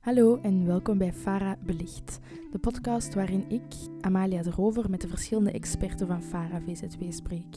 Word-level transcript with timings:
Hallo 0.00 0.38
en 0.42 0.66
welkom 0.66 0.98
bij 0.98 1.12
Fara 1.12 1.56
Belicht, 1.64 2.20
de 2.52 2.58
podcast 2.58 3.14
waarin 3.14 3.44
ik, 3.48 3.62
Amalia 4.00 4.42
de 4.42 4.50
Rover, 4.50 4.90
met 4.90 5.00
de 5.00 5.08
verschillende 5.08 5.50
experten 5.50 6.06
van 6.06 6.22
Fara 6.22 6.60
VZW 6.60 7.02
spreek. 7.08 7.56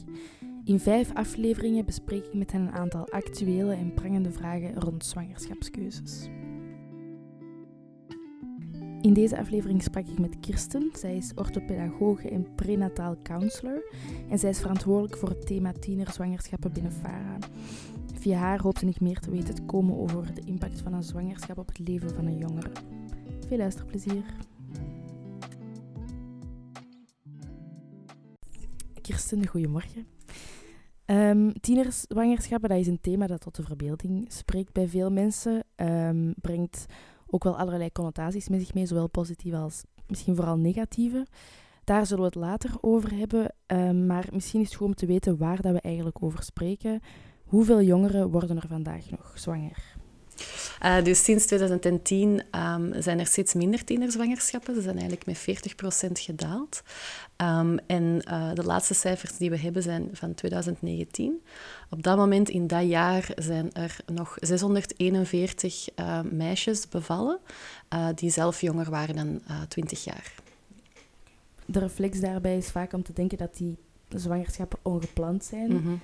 In 0.63 0.79
vijf 0.79 1.13
afleveringen 1.13 1.85
bespreek 1.85 2.25
ik 2.25 2.33
met 2.33 2.51
hen 2.51 2.61
een 2.61 2.71
aantal 2.71 3.09
actuele 3.09 3.73
en 3.73 3.93
prangende 3.93 4.31
vragen 4.31 4.73
rond 4.73 5.05
zwangerschapskeuzes. 5.05 6.29
In 9.07 9.13
deze 9.13 9.37
aflevering 9.37 9.83
sprak 9.83 10.07
ik 10.07 10.19
met 10.19 10.39
Kirsten. 10.39 10.89
Zij 10.93 11.15
is 11.15 11.31
orthopedagoge 11.35 12.29
en 12.29 12.55
prenataal 12.55 13.15
counselor. 13.23 13.93
En 14.29 14.39
zij 14.39 14.49
is 14.49 14.59
verantwoordelijk 14.59 15.17
voor 15.17 15.29
het 15.29 15.45
thema 15.45 15.71
tienerzwangerschappen 15.71 16.71
binnen 16.71 16.91
FARA. 16.91 17.37
Via 18.13 18.37
haar 18.37 18.61
hoopte 18.61 18.85
ik 18.87 18.99
meer 18.99 19.19
te 19.19 19.31
weten 19.31 19.55
te 19.55 19.61
komen 19.61 19.97
over 19.97 20.33
de 20.33 20.41
impact 20.45 20.81
van 20.81 20.93
een 20.93 21.03
zwangerschap 21.03 21.57
op 21.57 21.67
het 21.67 21.79
leven 21.79 22.15
van 22.15 22.25
een 22.25 22.37
jongere. 22.37 22.71
Veel 23.47 23.57
luisterplezier. 23.57 24.23
Kirsten, 29.01 29.47
goedemorgen. 29.47 30.07
Um, 31.05 31.59
tienerzwangerschappen, 31.59 32.69
dat 32.69 32.79
is 32.79 32.87
een 32.87 33.01
thema 33.01 33.27
dat 33.27 33.41
tot 33.41 33.55
de 33.55 33.63
verbeelding 33.63 34.25
spreekt 34.31 34.73
bij 34.73 34.87
veel 34.87 35.11
mensen. 35.11 35.63
Um, 35.75 36.33
brengt 36.41 36.85
ook 37.29 37.43
wel 37.43 37.57
allerlei 37.57 37.91
connotaties 37.91 38.49
met 38.49 38.59
zich 38.59 38.73
mee, 38.73 38.85
zowel 38.85 39.07
positieve 39.07 39.57
als 39.57 39.83
misschien 40.07 40.35
vooral 40.35 40.57
negatieve. 40.57 41.27
Daar 41.83 42.05
zullen 42.05 42.23
we 42.23 42.29
het 42.29 42.47
later 42.49 42.71
over 42.81 43.17
hebben. 43.17 43.53
Um, 43.67 44.05
maar 44.05 44.27
misschien 44.31 44.61
is 44.61 44.67
het 44.67 44.75
goed 44.75 44.87
om 44.87 44.95
te 44.95 45.05
weten 45.05 45.37
waar 45.37 45.61
dat 45.61 45.73
we 45.73 45.81
eigenlijk 45.81 46.23
over 46.23 46.43
spreken. 46.43 47.01
Hoeveel 47.45 47.81
jongeren 47.81 48.29
worden 48.29 48.57
er 48.57 48.67
vandaag 48.67 49.09
nog 49.09 49.31
zwanger? 49.35 49.96
Uh, 50.83 51.03
dus 51.03 51.23
sinds 51.23 51.45
2010 51.45 52.29
um, 52.29 52.41
ehm, 52.51 53.01
zijn 53.01 53.19
er 53.19 53.27
steeds 53.27 53.53
minder 53.53 53.83
tienerzwangerschappen. 53.83 54.75
Ze 54.75 54.81
zijn 54.81 54.97
eigenlijk 54.97 55.25
met 55.25 55.37
40% 55.37 56.11
gedaald. 56.11 56.83
Um, 57.37 57.79
en 57.87 58.21
uh, 58.27 58.53
de 58.53 58.63
laatste 58.63 58.93
cijfers 58.93 59.37
die 59.37 59.49
we 59.49 59.57
hebben 59.57 59.83
zijn 59.83 60.09
van 60.13 60.33
2019. 60.33 61.41
Op 61.89 62.03
dat 62.03 62.17
moment, 62.17 62.49
in 62.49 62.67
dat 62.67 62.87
jaar, 62.87 63.29
zijn 63.35 63.73
er 63.73 63.97
nog 64.05 64.37
641 64.39 65.87
uh, 65.95 66.21
meisjes 66.21 66.89
bevallen 66.89 67.39
eh, 67.87 68.07
die 68.15 68.29
zelf 68.29 68.61
jonger 68.61 68.89
waren 68.89 69.15
dan 69.15 69.41
20 69.67 70.03
jaar. 70.03 70.33
De 71.65 71.79
reflex 71.79 72.19
daarbij 72.19 72.57
is 72.57 72.71
vaak 72.71 72.93
om 72.93 73.03
te 73.03 73.13
denken 73.13 73.37
dat 73.37 73.57
die 73.57 73.77
zwangerschappen 74.09 74.79
ongepland 74.81 75.43
zijn. 75.43 75.71
Mm 75.71 75.83
-hmm. 75.83 75.99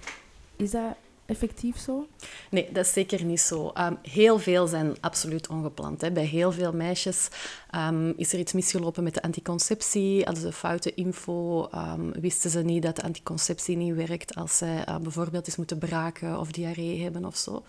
Is 0.55 0.71
dat 0.71 0.95
effectief 1.33 1.77
zo? 1.79 2.07
Nee, 2.49 2.69
dat 2.71 2.85
is 2.85 2.93
zeker 2.93 3.23
niet 3.23 3.41
zo. 3.41 3.71
Um, 3.77 3.97
heel 4.01 4.39
veel 4.39 4.67
zijn 4.67 4.95
absoluut 4.99 5.47
ongepland. 5.47 6.01
Hè. 6.01 6.11
Bij 6.11 6.25
heel 6.25 6.51
veel 6.51 6.73
meisjes 6.73 7.27
um, 7.75 8.13
is 8.17 8.33
er 8.33 8.39
iets 8.39 8.53
misgelopen 8.53 9.03
met 9.03 9.13
de 9.13 9.21
anticonceptie, 9.21 10.23
hadden 10.23 10.43
ze 10.43 10.51
foute 10.51 10.93
info, 10.93 11.69
um, 11.75 12.11
wisten 12.11 12.49
ze 12.49 12.59
niet 12.59 12.83
dat 12.83 12.95
de 12.95 13.03
anticonceptie 13.03 13.77
niet 13.77 13.95
werkt 13.95 14.35
als 14.35 14.57
zij 14.57 14.85
uh, 14.89 14.97
bijvoorbeeld 14.97 15.47
eens 15.47 15.55
moeten 15.55 15.77
braken 15.77 16.39
of 16.39 16.51
diarree 16.51 17.01
hebben 17.01 17.25
of 17.25 17.35
zo. 17.37 17.63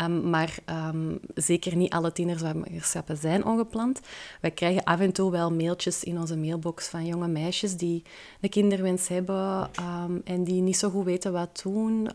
Um, 0.00 0.30
maar 0.30 0.56
um, 0.66 1.20
zeker 1.34 1.76
niet 1.76 1.92
alle 1.92 2.12
tienerzwangerschappen 2.12 3.16
zijn 3.16 3.44
ongepland. 3.44 4.00
Wij 4.40 4.50
krijgen 4.50 4.84
af 4.84 5.00
en 5.00 5.12
toe 5.12 5.30
wel 5.30 5.52
mailtjes 5.52 6.04
in 6.04 6.18
onze 6.18 6.36
mailbox 6.36 6.88
van 6.88 7.06
jonge 7.06 7.28
meisjes 7.28 7.76
die 7.76 8.02
de 8.40 8.48
kinderwens 8.48 9.08
hebben 9.08 9.70
um, 9.80 10.20
en 10.24 10.44
die 10.44 10.62
niet 10.62 10.76
zo 10.76 10.90
goed 10.90 11.04
weten 11.04 11.32
wat 11.32 11.60
doen. 11.62 12.08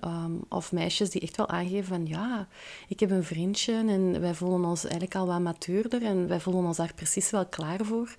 of 0.50 0.72
meisjes 0.72 1.10
die 1.10 1.22
echt 1.22 1.38
wel 1.38 1.50
aangeven 1.50 1.88
van 1.88 2.06
ja, 2.06 2.48
ik 2.88 3.00
heb 3.00 3.12
een 3.12 3.24
vriendje 3.24 3.74
en 3.74 4.22
wij 4.22 4.34
voelen 4.34 4.66
ons 4.66 4.84
eigenlijk 4.84 5.16
al 5.16 5.28
wat 5.28 5.40
matuurder 5.40 6.04
en 6.04 6.28
wij 6.28 6.40
voelen 6.40 6.66
ons 6.66 6.78
daar 6.78 6.94
precies 6.96 7.30
wel 7.30 7.46
klaar 7.46 7.86
voor. 7.86 8.16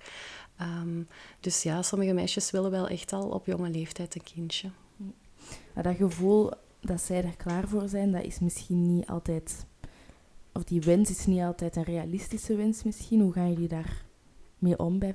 dus 1.39 1.63
ja, 1.63 1.81
sommige 1.81 2.13
meisjes 2.13 2.51
willen 2.51 2.71
wel 2.71 2.87
echt 2.87 3.13
al 3.13 3.29
op 3.29 3.45
jonge 3.45 3.69
leeftijd 3.69 4.15
een 4.15 4.23
kindje. 4.33 4.69
dat 5.81 5.95
gevoel 5.95 6.51
dat 6.85 7.01
zij 7.01 7.23
er 7.23 7.35
klaar 7.37 7.67
voor 7.67 7.89
zijn, 7.89 8.11
dat 8.11 8.23
is 8.23 8.39
misschien 8.39 8.95
niet 8.95 9.07
altijd... 9.07 9.65
Of 10.53 10.63
die 10.63 10.81
wens 10.81 11.09
is 11.09 11.25
niet 11.25 11.41
altijd 11.41 11.75
een 11.75 11.83
realistische 11.83 12.55
wens 12.55 12.83
misschien. 12.83 13.21
Hoe 13.21 13.33
gaan 13.33 13.51
jullie 13.51 13.67
daar 13.67 14.05
mee 14.57 14.79
om 14.79 14.99
bij? 14.99 15.13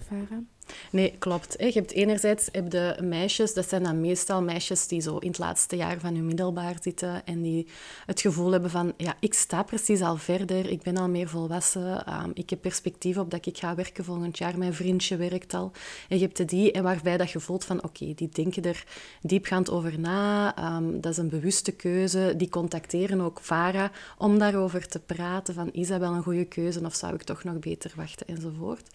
Nee, 0.90 1.14
klopt. 1.18 1.54
Je 1.58 1.70
hebt 1.72 1.92
enerzijds 1.92 2.48
heb 2.52 2.70
de 2.70 2.96
meisjes, 3.02 3.54
dat 3.54 3.68
zijn 3.68 3.82
dan 3.82 4.00
meestal 4.00 4.42
meisjes 4.42 4.86
die 4.86 5.00
zo 5.00 5.16
in 5.16 5.28
het 5.28 5.38
laatste 5.38 5.76
jaar 5.76 5.98
van 6.00 6.14
hun 6.14 6.26
middelbaar 6.26 6.74
zitten 6.82 7.26
en 7.26 7.42
die 7.42 7.66
het 8.06 8.20
gevoel 8.20 8.50
hebben 8.50 8.70
van, 8.70 8.92
ja, 8.96 9.14
ik 9.20 9.34
sta 9.34 9.62
precies 9.62 10.00
al 10.00 10.16
verder, 10.16 10.70
ik 10.70 10.82
ben 10.82 10.96
al 10.96 11.08
meer 11.08 11.28
volwassen, 11.28 12.22
um, 12.22 12.30
ik 12.34 12.50
heb 12.50 12.60
perspectief 12.60 13.16
op 13.16 13.30
dat 13.30 13.46
ik 13.46 13.58
ga 13.58 13.74
werken 13.74 14.04
volgend 14.04 14.38
jaar, 14.38 14.58
mijn 14.58 14.74
vriendje 14.74 15.16
werkt 15.16 15.54
al. 15.54 15.72
En 16.08 16.18
je 16.18 16.24
hebt 16.24 16.48
die 16.48 16.72
en 16.72 16.82
waarbij 16.82 17.16
dat 17.16 17.30
je 17.30 17.40
voelt 17.40 17.64
van, 17.64 17.84
oké, 17.84 18.14
die 18.14 18.28
denken 18.28 18.62
er 18.62 18.84
diepgaand 19.22 19.70
over 19.70 19.98
na, 19.98 20.54
um, 20.76 21.00
dat 21.00 21.12
is 21.12 21.18
een 21.18 21.28
bewuste 21.28 21.72
keuze, 21.72 22.34
die 22.36 22.48
contacteren 22.48 23.20
ook 23.20 23.40
VARA 23.40 23.90
om 24.18 24.38
daarover 24.38 24.88
te 24.88 24.98
praten, 24.98 25.54
van, 25.54 25.72
is 25.72 25.88
dat 25.88 26.00
wel 26.00 26.14
een 26.14 26.22
goede 26.22 26.44
keuze 26.44 26.80
of 26.84 26.94
zou 26.94 27.14
ik 27.14 27.22
toch 27.22 27.44
nog 27.44 27.58
beter 27.58 27.92
wachten, 27.96 28.26
enzovoort. 28.26 28.88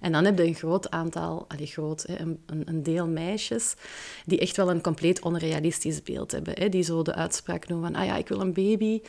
En 0.00 0.12
dan 0.12 0.24
heb 0.24 0.38
je 0.38 0.44
een 0.44 0.54
groot 0.54 0.90
aantal 0.90 1.19
groot, 1.48 2.02
hè, 2.02 2.18
een, 2.18 2.38
een, 2.46 2.82
deel 2.82 3.06
meisjes, 3.06 3.74
die 4.26 4.38
echt 4.38 4.56
wel 4.56 4.70
een 4.70 4.80
compleet 4.80 5.20
onrealistisch 5.20 6.02
beeld 6.02 6.30
hebben. 6.30 6.54
Hè, 6.58 6.68
die 6.68 6.82
zo 6.82 7.02
de 7.02 7.14
uitspraak 7.14 7.68
doen 7.68 7.82
van, 7.82 7.94
ah 7.94 8.06
ja, 8.06 8.16
ik 8.16 8.28
wil 8.28 8.40
een 8.40 8.52
baby, 8.52 9.00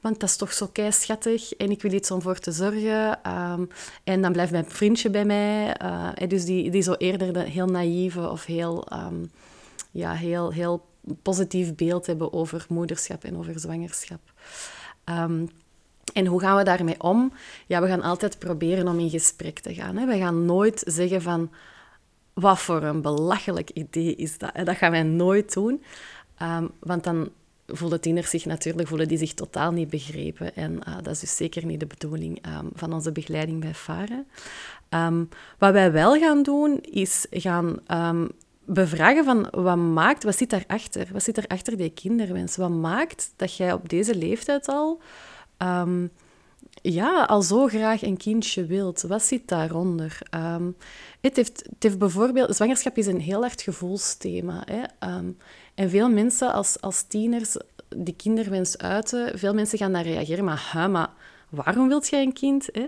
want 0.00 0.20
dat 0.20 0.28
is 0.28 0.36
toch 0.36 0.52
zo 0.52 0.66
kei 0.66 0.92
schattig 0.92 1.52
en 1.52 1.70
ik 1.70 1.82
wil 1.82 1.92
iets 1.92 2.10
om 2.10 2.22
voor 2.22 2.38
te 2.38 2.52
zorgen. 2.52 3.18
Um, 3.30 3.68
en 4.04 4.22
dan 4.22 4.32
blijft 4.32 4.52
mijn 4.52 4.70
vriendje 4.70 5.10
bij 5.10 5.24
mij. 5.24 5.76
Uh, 5.82 6.28
dus 6.28 6.44
die, 6.44 6.70
die 6.70 6.82
zo 6.82 6.92
eerder 6.92 7.32
de 7.32 7.42
heel 7.42 7.66
naïeve 7.66 8.30
of 8.30 8.44
heel, 8.44 8.86
um, 8.92 9.30
ja, 9.90 10.12
heel, 10.12 10.52
heel 10.52 10.86
positief 11.22 11.74
beeld 11.74 12.06
hebben 12.06 12.32
over 12.32 12.66
moederschap 12.68 13.24
en 13.24 13.36
over 13.36 13.60
zwangerschap. 13.60 14.20
Um, 15.04 15.48
en 16.12 16.26
hoe 16.26 16.40
gaan 16.40 16.56
we 16.56 16.64
daarmee 16.64 17.00
om? 17.00 17.32
Ja, 17.66 17.80
we 17.80 17.88
gaan 17.88 18.02
altijd 18.02 18.38
proberen 18.38 18.88
om 18.88 18.98
in 18.98 19.10
gesprek 19.10 19.58
te 19.58 19.74
gaan. 19.74 19.96
Hè. 19.96 20.06
We 20.06 20.18
gaan 20.18 20.44
nooit 20.44 20.82
zeggen 20.86 21.22
van... 21.22 21.50
Wat 22.34 22.58
voor 22.58 22.82
een 22.82 23.02
belachelijk 23.02 23.70
idee 23.70 24.14
is 24.14 24.38
dat? 24.38 24.50
Dat 24.64 24.76
gaan 24.76 24.90
wij 24.90 25.02
nooit 25.02 25.52
doen. 25.52 25.82
Um, 26.42 26.70
want 26.78 27.04
dan 27.04 27.28
voelen 27.66 28.00
tieners 28.00 28.30
zich 28.30 28.44
natuurlijk 28.44 28.88
voelen 28.88 29.08
die 29.08 29.18
zich 29.18 29.34
totaal 29.34 29.72
niet 29.72 29.90
begrepen. 29.90 30.56
En 30.56 30.72
uh, 30.72 30.94
dat 31.02 31.12
is 31.12 31.20
dus 31.20 31.36
zeker 31.36 31.66
niet 31.66 31.80
de 31.80 31.86
bedoeling 31.86 32.46
um, 32.46 32.70
van 32.74 32.92
onze 32.92 33.12
begeleiding 33.12 33.60
bij 33.60 33.74
FARE. 33.74 34.24
Um, 34.90 35.28
wat 35.58 35.72
wij 35.72 35.92
wel 35.92 36.18
gaan 36.18 36.42
doen, 36.42 36.80
is 36.80 37.26
gaan 37.30 37.78
bevragen 38.64 39.24
van 39.24 39.48
wat 39.50 39.76
maakt, 39.76 40.24
wat 40.24 40.36
zit 40.36 40.50
daarachter? 40.50 41.08
Wat 41.12 41.22
zit 41.22 41.36
er 41.36 41.46
achter 41.46 41.76
die 41.76 41.90
kinderwens? 41.90 42.56
Wat 42.56 42.70
maakt 42.70 43.32
dat 43.36 43.56
jij 43.56 43.72
op 43.72 43.88
deze 43.88 44.14
leeftijd 44.14 44.68
al 44.68 45.00
um, 45.62 46.10
ja, 46.82 47.24
al 47.24 47.42
zo 47.42 47.66
graag 47.66 48.02
een 48.02 48.16
kindje 48.16 48.64
wilt. 48.64 49.02
Wat 49.02 49.22
zit 49.22 49.48
daaronder? 49.48 50.18
Um, 50.34 50.76
het, 51.20 51.36
heeft, 51.36 51.62
het 51.64 51.82
heeft 51.82 51.98
bijvoorbeeld... 51.98 52.56
Zwangerschap 52.56 52.96
is 52.96 53.06
een 53.06 53.20
heel 53.20 53.40
hard 53.40 53.62
gevoelsthema. 53.62 54.64
Hè? 54.64 55.08
Um, 55.16 55.36
en 55.74 55.90
veel 55.90 56.10
mensen 56.10 56.52
als, 56.52 56.80
als 56.80 57.02
tieners 57.02 57.56
die 57.96 58.14
kinderwens 58.14 58.78
uiten, 58.78 59.38
veel 59.38 59.54
mensen 59.54 59.78
gaan 59.78 59.92
daar 59.92 60.02
reageren. 60.02 60.44
Maar, 60.44 60.70
huh, 60.72 60.88
maar 60.88 61.10
waarom 61.48 61.88
wilt 61.88 62.08
jij 62.08 62.22
een 62.22 62.32
kind? 62.32 62.68
Hè? 62.72 62.86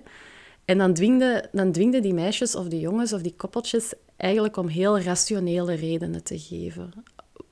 En 0.65 0.79
dan 0.79 0.95
dwingde, 0.95 1.49
dan 1.53 1.73
dwingde 1.73 2.01
die 2.01 2.15
meisjes 2.15 2.55
of 2.55 2.69
die 2.69 2.81
jongens 2.81 3.13
of 3.13 3.21
die 3.21 3.35
koppeltjes 3.37 3.93
eigenlijk 4.17 4.57
om 4.57 4.69
heel 4.69 5.01
rationele 5.01 5.75
redenen 5.75 6.23
te 6.23 6.39
geven. 6.39 6.93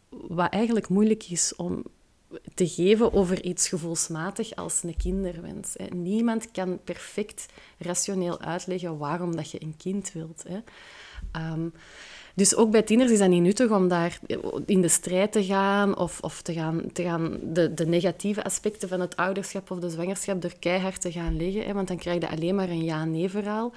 Wat 0.09 0.53
eigenlijk 0.53 0.89
moeilijk 0.89 1.31
is 1.31 1.57
om 1.57 1.85
te 2.55 2.69
geven 2.69 3.13
over 3.13 3.43
iets 3.45 3.69
gevoelsmatig 3.69 4.55
als 4.55 4.83
een 4.83 4.97
kinderwens. 4.97 5.75
Hè. 5.77 5.87
Niemand 5.87 6.51
kan 6.51 6.81
perfect 6.85 7.47
rationeel 7.79 8.41
uitleggen 8.41 8.99
waarom 8.99 9.37
dat 9.37 9.51
je 9.51 9.63
een 9.63 9.75
kind 9.77 10.13
wilt. 10.13 10.45
Hè. 10.49 10.59
Ehm, 11.33 11.69
dus 12.35 12.55
ook 12.55 12.71
bij 12.71 12.83
tieners 12.83 13.11
is 13.11 13.19
dat 13.19 13.29
niet 13.29 13.43
nuttig 13.43 13.71
om 13.71 13.89
daar 13.89 14.19
in 14.67 14.81
de 14.81 14.89
strijd 14.89 15.33
te 15.33 15.45
gaan 15.45 15.99
of, 15.99 16.21
of 16.21 16.43
te 16.43 16.53
gaan, 16.53 16.93
te 16.93 17.03
gaan 17.03 17.39
de, 17.43 17.75
de 17.75 17.87
negatieve 17.87 18.45
aspecten 18.45 18.89
van 18.89 19.01
het 19.01 19.17
ouderschap 19.17 19.71
of 19.71 19.79
de 19.79 19.91
zwangerschap 19.91 20.45
er 20.45 20.59
keihard 20.59 21.01
te 21.01 21.13
gaan 21.13 21.37
leggen. 21.37 21.65
Hè, 21.65 21.73
want 21.73 21.89
dan 21.89 21.97
krijg 21.97 22.21
je 22.21 22.29
alleen 22.29 22.55
maar 22.55 22.69
een 22.69 22.85
ja-nee-verhaal. 22.85 23.73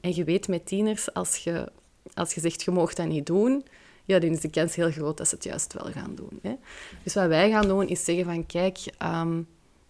En 0.00 0.14
je 0.14 0.24
weet 0.24 0.48
met 0.48 0.66
tieners, 0.66 1.14
als 1.14 1.36
je, 1.36 1.72
als 2.14 2.34
je 2.34 2.40
zegt 2.40 2.62
je 2.62 2.70
mag 2.70 2.94
dat 2.94 3.06
niet 3.06 3.26
doen, 3.26 3.64
ja, 4.08 4.18
dan 4.18 4.30
is 4.30 4.40
de 4.40 4.50
kans 4.50 4.74
heel 4.74 4.90
groot 4.90 5.16
dat 5.16 5.28
ze 5.28 5.34
het 5.34 5.44
juist 5.44 5.72
wel 5.72 5.92
gaan 5.92 6.14
doen. 6.14 6.38
Hè. 6.42 6.54
Dus 7.02 7.14
wat 7.14 7.26
wij 7.26 7.50
gaan 7.50 7.68
doen, 7.68 7.88
is 7.88 8.04
zeggen 8.04 8.24
van, 8.24 8.46
kijk, 8.46 8.78
um, 9.02 9.48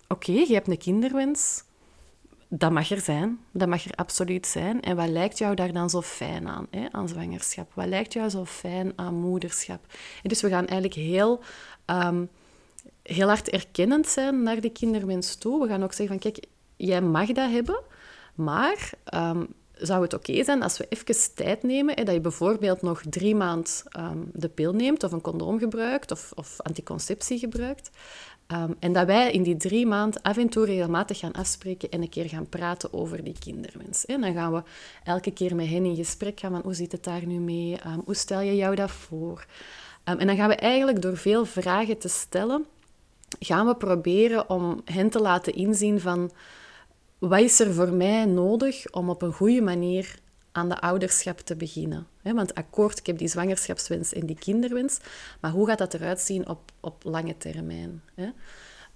oké, 0.09 0.33
je 0.33 0.53
hebt 0.53 0.69
een 0.69 0.79
kinderwens. 0.79 1.63
dat 2.49 2.73
mag 2.73 2.91
er 2.91 3.01
zijn. 3.01 3.39
Dat 3.53 3.69
mag 3.69 3.85
er 3.85 3.95
absoluut 3.95 4.47
zijn. 4.47 4.81
En 4.81 4.97
wat 4.97 5.09
lijkt 5.09 5.39
jou 5.39 5.55
daar 5.55 5.73
dan 5.73 5.91
zo 5.91 6.03
fijn 6.03 6.49
aan, 6.49 6.67
hè, 6.71 6.87
aan 6.91 7.09
zwangerschap? 7.09 7.71
Wat 7.75 7.87
lijkt 7.87 8.13
jou 8.13 8.29
zo 8.29 8.45
fijn 8.45 8.93
aan 8.97 9.15
moederschap? 9.15 9.87
En 10.23 10.29
dus 10.29 10.41
we 10.41 10.49
gaan 10.49 10.67
eigenlijk 10.67 10.95
heel, 10.95 11.41
ehm, 11.85 12.25
heel 13.03 13.27
hard 13.27 13.51
erkennend 13.51 14.07
zijn 14.07 14.43
naar 14.43 14.61
die 14.61 14.73
kinderwens 14.73 15.37
toe. 15.37 15.63
We 15.63 15.69
gaan 15.69 15.83
ook 15.83 15.93
zeggen 15.93 16.21
van, 16.21 16.33
kijk, 16.33 16.47
jij 16.77 17.01
mag 17.01 17.27
dat 17.27 17.51
hebben, 17.51 17.81
maar 18.35 18.91
ehm, 19.05 19.45
zou 19.81 20.03
het 20.03 20.15
oké 20.15 20.45
zijn 20.45 20.63
als 20.63 20.79
we 20.79 20.87
even 20.89 21.35
tijd 21.35 21.63
nemen, 21.63 21.95
hè, 21.95 22.05
dat 22.05 22.15
je 22.15 22.21
bijvoorbeeld 22.21 22.83
nog 22.83 23.03
drie 23.11 23.35
maanden 23.35 23.73
ehm, 23.89 24.19
de 24.33 24.49
pil 24.49 24.73
neemt 24.73 25.05
of 25.05 25.13
een 25.13 25.21
condoom 25.21 25.59
gebruikt 25.59 26.11
of, 26.11 26.33
of 26.35 26.61
anticonceptie 26.61 27.39
gebruikt. 27.39 27.91
Ehm, 28.47 28.73
en 28.79 28.93
dat 28.93 29.07
wij 29.07 29.33
in 29.33 29.43
die 29.43 29.57
drie 29.57 29.87
maanden 29.87 30.23
af 30.23 30.37
en 30.37 30.49
toe 30.49 30.65
regelmatig 30.65 31.19
gaan 31.19 31.33
afspreken 31.33 31.91
en 31.91 32.03
een 32.03 32.09
keer 32.09 32.29
gaan 32.29 32.49
praten 32.49 32.93
over 32.93 33.25
die 33.25 33.39
kinderwens. 33.39 34.07
En 34.07 34.21
dan 34.21 34.35
gaan 34.35 34.53
we 34.53 34.63
elke 35.05 35.31
keer 35.31 35.57
met 35.57 35.69
hen 35.69 35.85
in 35.85 35.97
gesprek 35.97 36.41
gaan 36.41 36.51
van 36.51 36.63
hoe 36.63 36.75
zit 36.75 36.93
het 36.93 37.05
daar 37.05 37.27
nu 37.27 37.39
mee? 37.39 37.79
Um, 37.87 38.03
hoe 38.05 38.15
stel 38.15 38.41
je 38.41 38.57
jou 38.57 38.75
dat 38.75 38.91
voor? 38.91 39.47
en 40.05 40.27
dan 40.27 40.37
gaan 40.37 40.49
we 40.49 40.55
eigenlijk 40.55 41.03
door 41.03 41.17
veel 41.17 41.45
vragen 41.45 41.99
te 41.99 42.09
stellen, 42.09 42.67
gaan 43.39 43.67
we 43.67 43.77
proberen 43.77 44.51
om 44.51 44.81
hen 44.85 45.11
te 45.11 45.21
laten 45.21 45.55
inzien 45.55 46.01
van 46.01 46.31
wat 47.19 47.41
is 47.41 47.61
er 47.61 47.75
voor 47.75 47.93
mij 47.93 48.25
nodig 48.25 48.91
om 48.91 49.11
op 49.11 49.23
een 49.23 49.33
goede 49.33 49.63
manier 49.63 50.19
aan 50.53 50.69
de 50.69 50.81
ouderschap 50.81 51.39
te 51.39 51.57
beginnen. 51.57 52.07
Want 52.23 52.55
akkoord, 52.55 52.99
ik 52.99 53.07
heb 53.07 53.19
die 53.19 53.29
zwangerschapswens 53.29 54.13
en 54.13 54.27
die 54.27 54.39
kinderwens, 54.39 54.99
maar 55.41 55.51
hoe 55.51 55.67
gaat 55.67 55.79
dat 55.79 55.95
eruit 55.95 56.21
zien 56.21 56.49
op, 56.49 56.73
op 56.81 57.05
lange 57.05 57.37
termijn? 57.37 58.03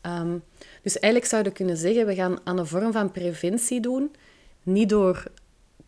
Ehm, 0.00 0.38
dus 0.82 0.98
eigenlijk 0.98 1.32
zouden 1.32 1.52
we 1.52 1.58
kunnen 1.58 1.76
zeggen, 1.76 2.06
we 2.06 2.14
gaan 2.14 2.38
aan 2.44 2.58
een 2.58 2.66
vorm 2.66 2.92
van 2.92 3.10
preventie 3.10 3.80
doen, 3.80 4.14
niet 4.62 4.88
door 4.88 5.24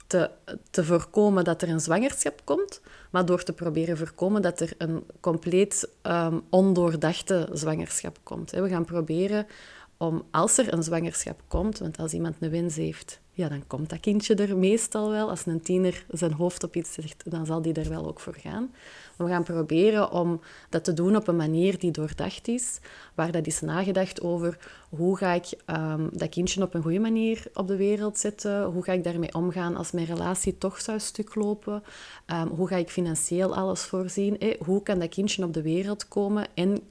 te, 0.07 0.31
te 0.71 0.85
voorkomen 0.85 1.45
dat 1.45 1.63
er 1.63 1.69
een 1.69 1.81
zwangerschap 1.81 2.41
komt, 2.45 2.81
maar 3.11 3.27
door 3.27 3.43
te 3.43 3.53
proberen 3.53 3.97
voorkomen 3.97 4.43
dat 4.43 4.61
er 4.61 4.73
een 4.79 5.05
compleet 5.21 5.89
um, 6.03 6.43
ondoordachte 6.51 7.49
zwangerschap 7.53 8.19
komt. 8.23 8.51
We 8.51 8.69
gaan 8.69 8.85
proberen 8.85 9.47
om, 9.97 10.23
als 10.31 10.59
er 10.59 10.73
een 10.73 10.83
zwangerschap 10.83 11.43
komt, 11.49 11.79
want 11.79 11.99
als 11.99 12.13
iemand 12.13 12.37
een 12.41 12.51
wens 12.51 12.77
heeft, 12.77 13.21
ja, 13.37 13.49
dan 13.49 13.67
komt 13.67 13.91
dat 13.91 14.01
kindje 14.01 14.35
er 14.35 14.57
meestal 14.57 15.11
wel. 15.11 15.31
Als 15.31 15.47
een 15.47 15.63
tiener 15.63 16.05
zijn 16.11 16.33
hoofd 16.33 16.65
op 16.65 16.77
iets 16.77 16.93
zegt, 16.93 17.31
dan 17.31 17.47
zal 17.47 17.63
die 17.63 17.73
er 17.73 17.89
wel 17.89 18.07
ook 18.07 18.21
voor 18.21 18.35
gaan. 18.35 18.75
we 19.17 19.27
gaan 19.27 19.43
proberen 19.43 20.11
om 20.11 20.41
dat 20.69 20.85
te 20.85 20.93
doen 20.93 21.17
op 21.17 21.29
een 21.29 21.37
manier 21.37 21.79
die 21.79 21.91
doordacht 21.91 22.49
is, 22.49 22.79
waar 23.15 23.33
dat 23.33 23.47
is 23.47 23.61
nagedacht 23.61 24.23
over 24.23 24.59
hoe 24.91 25.17
ga 25.17 25.33
ik 25.33 25.47
um, 25.67 26.09
dat 26.13 26.29
kindje 26.29 26.63
op 26.63 26.75
een 26.75 26.83
goede 26.83 26.99
manier 26.99 27.47
op 27.55 27.69
de 27.69 27.77
wereld 27.77 28.19
zetten, 28.19 28.65
hoe 28.65 28.83
ga 28.83 28.93
ik 28.93 29.05
daarmee 29.05 29.35
omgaan 29.35 29.77
als 29.77 29.91
mijn 29.91 30.07
relatie 30.07 30.59
toch 30.59 30.81
zou 30.81 30.99
stuk 31.01 31.35
lopen, 31.35 31.83
um, 32.27 32.49
hoe 32.49 32.69
ga 32.69 32.77
ik 32.77 32.91
financieel 32.91 33.55
alles 33.55 33.83
voorzien, 33.83 34.57
hoe 34.65 34.83
kan 34.83 34.99
dat 34.99 35.09
kindje 35.09 35.45
op 35.45 35.53
de 35.55 35.63
wereld 35.63 36.09
komen 36.09 36.47
en 36.55 36.83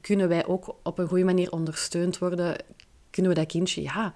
kunnen 0.00 0.28
wij 0.28 0.46
ook 0.46 0.76
op 0.82 0.98
een 0.98 1.08
goede 1.08 1.24
manier 1.24 1.52
ondersteund 1.52 2.18
worden, 2.18 2.56
kunnen 3.10 3.32
we 3.32 3.38
dat 3.38 3.48
kindje 3.48 3.82
ja, 3.82 4.12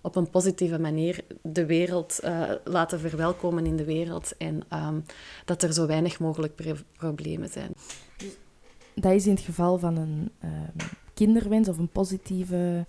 op 0.00 0.16
een 0.16 0.30
positieve 0.30 0.78
manier 0.78 1.24
de 1.42 1.66
wereld 1.66 2.20
uh, 2.24 2.50
laten 2.64 3.00
verwelkomen 3.00 3.66
in 3.66 3.76
de 3.76 3.84
wereld 3.84 4.36
en 4.36 4.62
ehm, 4.68 5.00
dat 5.44 5.62
er 5.62 5.72
zo 5.72 5.86
weinig 5.86 6.20
mogelijk 6.20 6.74
problemen 6.96 7.48
zijn. 7.48 7.72
Dat 8.94 9.12
is 9.12 9.26
in 9.26 9.34
het 9.34 9.44
geval 9.44 9.78
van 9.78 9.96
een 9.96 10.30
uh, 10.44 10.50
kinderwens 11.14 11.68
of 11.68 11.78
een 11.78 11.88
positieve 11.88 12.86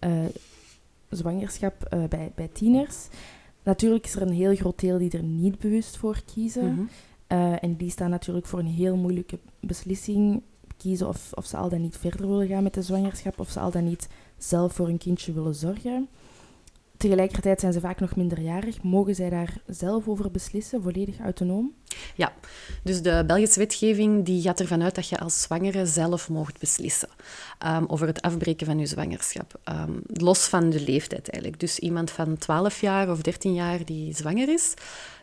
uh, 0.00 0.24
zwangerschap 1.08 1.84
eh, 1.84 2.04
bij, 2.08 2.32
bij 2.34 2.48
tieners. 2.52 3.08
Natuurlijk 3.62 4.04
is 4.04 4.14
er 4.14 4.22
een 4.22 4.32
heel 4.32 4.56
groot 4.56 4.80
deel 4.80 4.98
die 4.98 5.10
er 5.10 5.22
niet 5.22 5.58
bewust 5.58 5.96
voor 5.96 6.22
kiezen. 6.34 6.74
Mm 6.74 6.88
en 7.60 7.76
die 7.76 7.90
staan 7.90 8.10
natuurlijk 8.10 8.46
voor 8.46 8.58
een 8.58 8.66
heel 8.66 8.96
moeilijke 8.96 9.38
beslissing 9.60 10.42
kiezen 10.82 11.08
of, 11.08 11.32
of 11.34 11.46
ze 11.46 11.56
al 11.56 11.68
dan 11.68 11.80
niet 11.80 11.96
verder 11.96 12.28
willen 12.28 12.46
gaan 12.46 12.62
met 12.62 12.74
de 12.74 12.82
zwangerschap, 12.82 13.40
of 13.40 13.50
ze 13.50 13.60
al 13.60 13.70
dan 13.70 13.84
niet 13.84 14.08
zelf 14.38 14.72
voor 14.72 14.88
een 14.88 14.98
kindje 14.98 15.32
willen 15.32 15.54
zorgen. 15.54 16.08
Tegelijkertijd 16.96 17.60
zijn 17.60 17.72
ze 17.72 17.80
vaak 17.80 18.00
nog 18.00 18.16
minderjarig. 18.16 18.82
Mogen 18.82 19.14
zij 19.14 19.30
daar 19.30 19.62
zelf 19.66 20.08
over 20.08 20.30
beslissen, 20.30 20.82
volledig 20.82 21.18
autonoom? 21.18 21.72
Ja, 22.14 22.32
dus 22.82 23.02
de 23.02 23.24
Belgische 23.26 23.58
wetgeving 23.58 24.24
die 24.24 24.42
gaat 24.42 24.60
ervan 24.60 24.82
uit 24.82 24.94
dat 24.94 25.08
je 25.08 25.18
als 25.18 25.42
zwangere 25.42 25.86
zelf 25.86 26.28
mocht 26.28 26.58
beslissen 26.58 27.08
um, 27.66 27.84
over 27.86 28.06
het 28.06 28.22
afbreken 28.22 28.66
van 28.66 28.78
je 28.78 28.86
zwangerschap. 28.86 29.60
Um, 29.68 30.00
los 30.06 30.46
van 30.46 30.70
de 30.70 30.80
leeftijd 30.80 31.28
eigenlijk. 31.30 31.60
Dus 31.60 31.78
iemand 31.78 32.10
van 32.10 32.38
12 32.38 32.80
jaar 32.80 33.10
of 33.10 33.20
13 33.20 33.54
jaar 33.54 33.84
die 33.84 34.14
zwanger 34.14 34.48
is, 34.48 34.74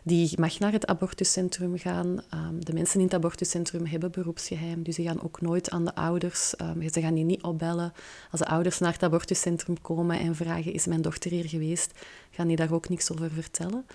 die 0.02 0.40
mag 0.40 0.58
naar 0.58 0.72
het 0.72 0.86
abortuscentrum 0.86 1.78
gaan. 1.78 2.06
Um, 2.34 2.64
de 2.64 2.72
mensen 2.72 2.98
in 2.98 3.04
het 3.04 3.14
abortuscentrum 3.14 3.86
hebben 3.86 4.10
beroepsgeheim, 4.10 4.82
dus 4.82 4.94
ze 4.94 5.02
gaan 5.02 5.22
ook 5.22 5.40
nooit 5.40 5.70
aan 5.70 5.84
de 5.84 5.94
ouders, 5.94 6.48
ze 6.92 7.00
gaan 7.00 7.14
die 7.14 7.24
niet 7.24 7.42
opbellen. 7.42 7.92
Als 8.30 8.40
de 8.40 8.46
ouders 8.46 8.78
naar 8.78 8.92
het 8.92 9.02
abortuscentrum 9.02 9.80
komen 9.80 10.18
en 10.20 10.36
vragen, 10.36 10.72
is 10.72 10.86
mijn 10.86 11.02
dochter 11.02 11.30
hier 11.30 11.48
geweest, 11.48 11.92
gaan 12.30 12.46
die 12.46 12.56
daar 12.56 12.72
ook 12.72 12.88
niks 12.88 13.12
over 13.12 13.30
vertellen. 13.30 13.86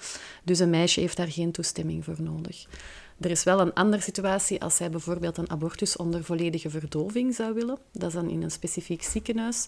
Dus 0.43 0.59
een 0.59 0.69
meisje 0.69 0.99
heeft 0.99 1.17
daar 1.17 1.31
geen 1.31 1.51
toestemming 1.51 2.03
voor 2.03 2.21
nodig. 2.21 2.64
Er 3.19 3.31
is 3.31 3.43
wel 3.43 3.59
een 3.59 3.73
andere 3.73 4.01
situatie 4.01 4.61
als 4.61 4.75
zij 4.75 4.89
bijvoorbeeld 4.89 5.37
een 5.37 5.49
abortus 5.49 5.95
onder 5.95 6.23
volledige 6.23 6.69
verdoving 6.69 7.35
zou 7.35 7.53
willen. 7.53 7.77
Dat 7.91 8.07
is 8.07 8.13
dan 8.13 8.29
in 8.29 8.43
een 8.43 8.51
specifiek 8.51 9.03
ziekenhuis. 9.03 9.67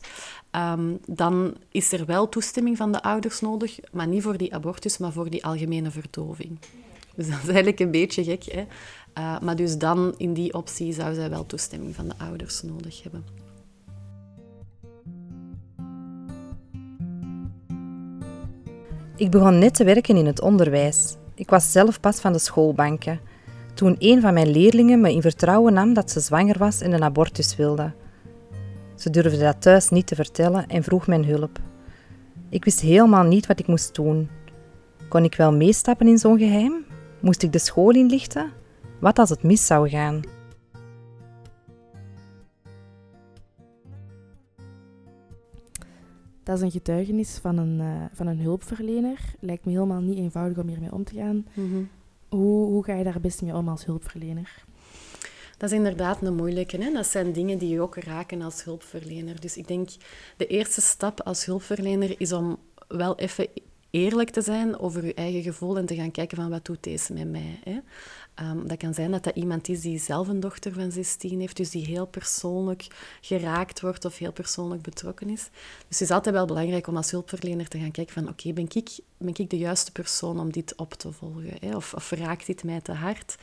Ehm, 0.52 0.96
dan 1.06 1.56
is 1.72 1.92
er 1.92 2.06
wel 2.06 2.30
toestemming 2.30 2.78
van 2.78 2.92
de 2.92 3.02
ouders 3.02 3.40
nodig, 3.40 3.80
maar 3.92 4.08
niet 4.08 4.24
voor 4.24 4.38
die 4.38 4.54
abortus, 4.54 4.98
maar 4.98 5.12
voor 5.12 5.30
die 5.30 5.46
algemene 5.46 5.92
verdoving. 5.92 6.60
Dus 7.16 7.30
dat 7.30 7.40
is 7.42 7.48
eigenlijk 7.48 7.80
een 7.80 7.92
beetje 7.92 8.24
gek. 8.24 8.44
Hè? 8.44 8.66
Uh, 9.18 9.40
maar 9.40 9.56
dus 9.56 9.78
dan, 9.78 10.14
in 10.18 10.34
die 10.34 10.54
optie, 10.54 10.94
zou 10.94 11.16
zij 11.16 11.30
wel 11.30 11.46
toestemming 11.46 11.96
van 11.96 12.08
de 12.08 12.14
ouders 12.18 12.62
nodig 12.62 13.04
hebben. 13.04 13.26
Ik 19.16 19.32
begon 19.32 19.60
net 19.60 19.74
te 19.74 19.84
werken 19.84 20.18
in 20.18 20.26
het 20.26 20.42
onderwijs. 20.42 21.16
Ik 21.38 21.50
was 21.50 21.72
zelf 21.72 22.00
pas 22.00 22.20
van 22.20 22.34
de 22.34 22.40
schoolbanken. 22.40 23.20
Toen 23.74 23.96
een 24.00 24.22
van 24.22 24.34
mijn 24.34 24.52
leerlingen 24.52 25.02
me 25.02 25.12
in 25.12 25.22
vertrouwen 25.22 25.74
nam 25.74 25.94
dat 25.94 26.12
ze 26.12 26.20
zwanger 26.20 26.58
was 26.58 26.82
en 26.82 26.92
een 26.92 27.04
abortus 27.04 27.56
wilde. 27.56 27.94
Ze 28.96 29.10
durfde 29.10 29.40
dat 29.40 29.62
thuis 29.62 29.90
niet 29.90 30.08
te 30.08 30.16
vertellen 30.16 30.68
en 30.68 30.84
vroeg 30.84 31.08
mijn 31.08 31.26
hulp. 31.26 31.60
Ik 32.50 32.66
wist 32.66 32.80
helemaal 32.80 33.24
niet 33.24 33.48
wat 33.48 33.60
ik 33.60 33.68
moest 33.68 33.96
doen. 33.96 34.30
Kon 35.10 35.24
ik 35.24 35.36
wel 35.36 35.54
meestappen 35.54 36.08
in 36.08 36.18
zo'n 36.18 36.38
geheim? 36.38 36.86
Moest 37.20 37.44
ik 37.44 37.52
de 37.52 37.60
school 37.60 37.90
inlichten? 37.90 38.52
Wat 39.00 39.20
als 39.20 39.30
het 39.30 39.44
mis 39.44 39.66
zou 39.66 39.90
gaan? 39.90 40.22
Dat 46.48 46.58
is 46.58 46.62
een 46.62 46.72
getuigenis 46.72 47.38
van 47.42 47.58
een, 47.58 47.80
uh, 47.80 48.06
van 48.14 48.28
een 48.28 48.40
hulpverlener. 48.40 49.20
Lijkt 49.40 49.66
me 49.66 49.72
helemaal 49.72 50.02
niet 50.02 50.18
eenvoudig 50.18 50.58
om 50.58 50.68
hiermee 50.68 50.92
om 50.92 51.04
te 51.04 51.16
gaan. 51.16 51.46
Mm 51.54 51.90
hoe, 52.30 52.66
hoe 52.66 52.84
ga 52.84 52.94
je 52.94 53.04
daar 53.04 53.20
best 53.22 53.42
mee 53.42 53.56
om 53.56 53.70
als 53.70 53.86
hulpverlener? 53.86 54.64
Dat 55.58 55.70
is 55.72 55.78
inderdaad 55.78 56.22
een 56.22 56.36
moeilijke. 56.36 56.78
Hè? 56.78 56.92
Dat 56.92 57.08
zijn 57.08 57.32
dingen 57.32 57.58
die 57.58 57.70
je 57.70 57.82
ook 57.82 57.96
raken 57.96 58.42
als 58.42 58.64
hulpverlener. 58.64 59.42
Dus 59.42 59.58
ik 59.58 59.68
denk, 59.68 59.90
de 60.38 60.48
eerste 60.48 60.82
stap 60.82 61.22
als 61.22 61.46
hulpverlener 61.46 62.16
is 62.18 62.32
om 62.32 62.58
wel 62.88 63.18
even 63.18 63.48
eerlijk 63.90 64.30
te 64.30 64.42
zijn 64.42 64.80
over 64.80 65.06
je 65.06 65.14
eigen 65.14 65.42
gevoel 65.42 65.78
en 65.78 65.86
te 65.86 65.96
gaan 65.96 66.12
kijken 66.12 66.38
van 66.38 66.50
wat 66.50 66.66
doet 66.66 66.84
deze 66.84 67.14
met 67.14 67.32
mij. 67.32 67.60
Hè? 67.64 67.80
Um, 68.42 68.68
dat 68.68 68.78
kan 68.78 68.94
zijn 68.94 69.12
dat 69.12 69.24
dat 69.24 69.36
iemand 69.36 69.68
is 69.68 69.82
die 69.82 70.00
zelf 70.00 70.28
een 70.28 70.40
dochter 70.40 70.74
van 70.74 70.92
16 70.92 71.40
heeft, 71.40 71.58
dus 71.58 71.70
die 71.70 71.86
heel 71.86 72.06
persoonlijk 72.06 72.88
geraakt 73.22 73.82
wordt 73.82 74.06
of 74.06 74.18
heel 74.18 74.32
persoonlijk 74.32 74.82
betrokken 74.82 75.30
is. 75.30 75.50
Dus 75.88 76.00
het 76.00 76.02
is 76.02 76.12
altijd 76.12 76.36
wel 76.36 76.46
belangrijk 76.46 76.88
om 76.88 76.98
als 76.98 77.12
hulpverlener 77.12 77.68
te 77.68 77.80
gaan 77.80 77.92
kijken 77.92 78.14
van 78.14 78.28
oké, 78.28 78.54
ben, 78.54 78.68
ik, 78.74 79.00
ben 79.18 79.34
ik 79.38 79.50
de 79.50 79.58
juiste 79.58 79.92
persoon 79.92 80.40
om 80.40 80.52
dit 80.52 80.76
op 80.76 80.94
te 80.94 81.12
volgen? 81.12 81.54
Hè? 81.60 81.76
Of, 81.76 81.94
of 81.94 82.12
raakt 82.12 82.46
dit 82.46 82.64
mij 82.64 82.82
te 82.82 82.92
hard? 82.92 83.36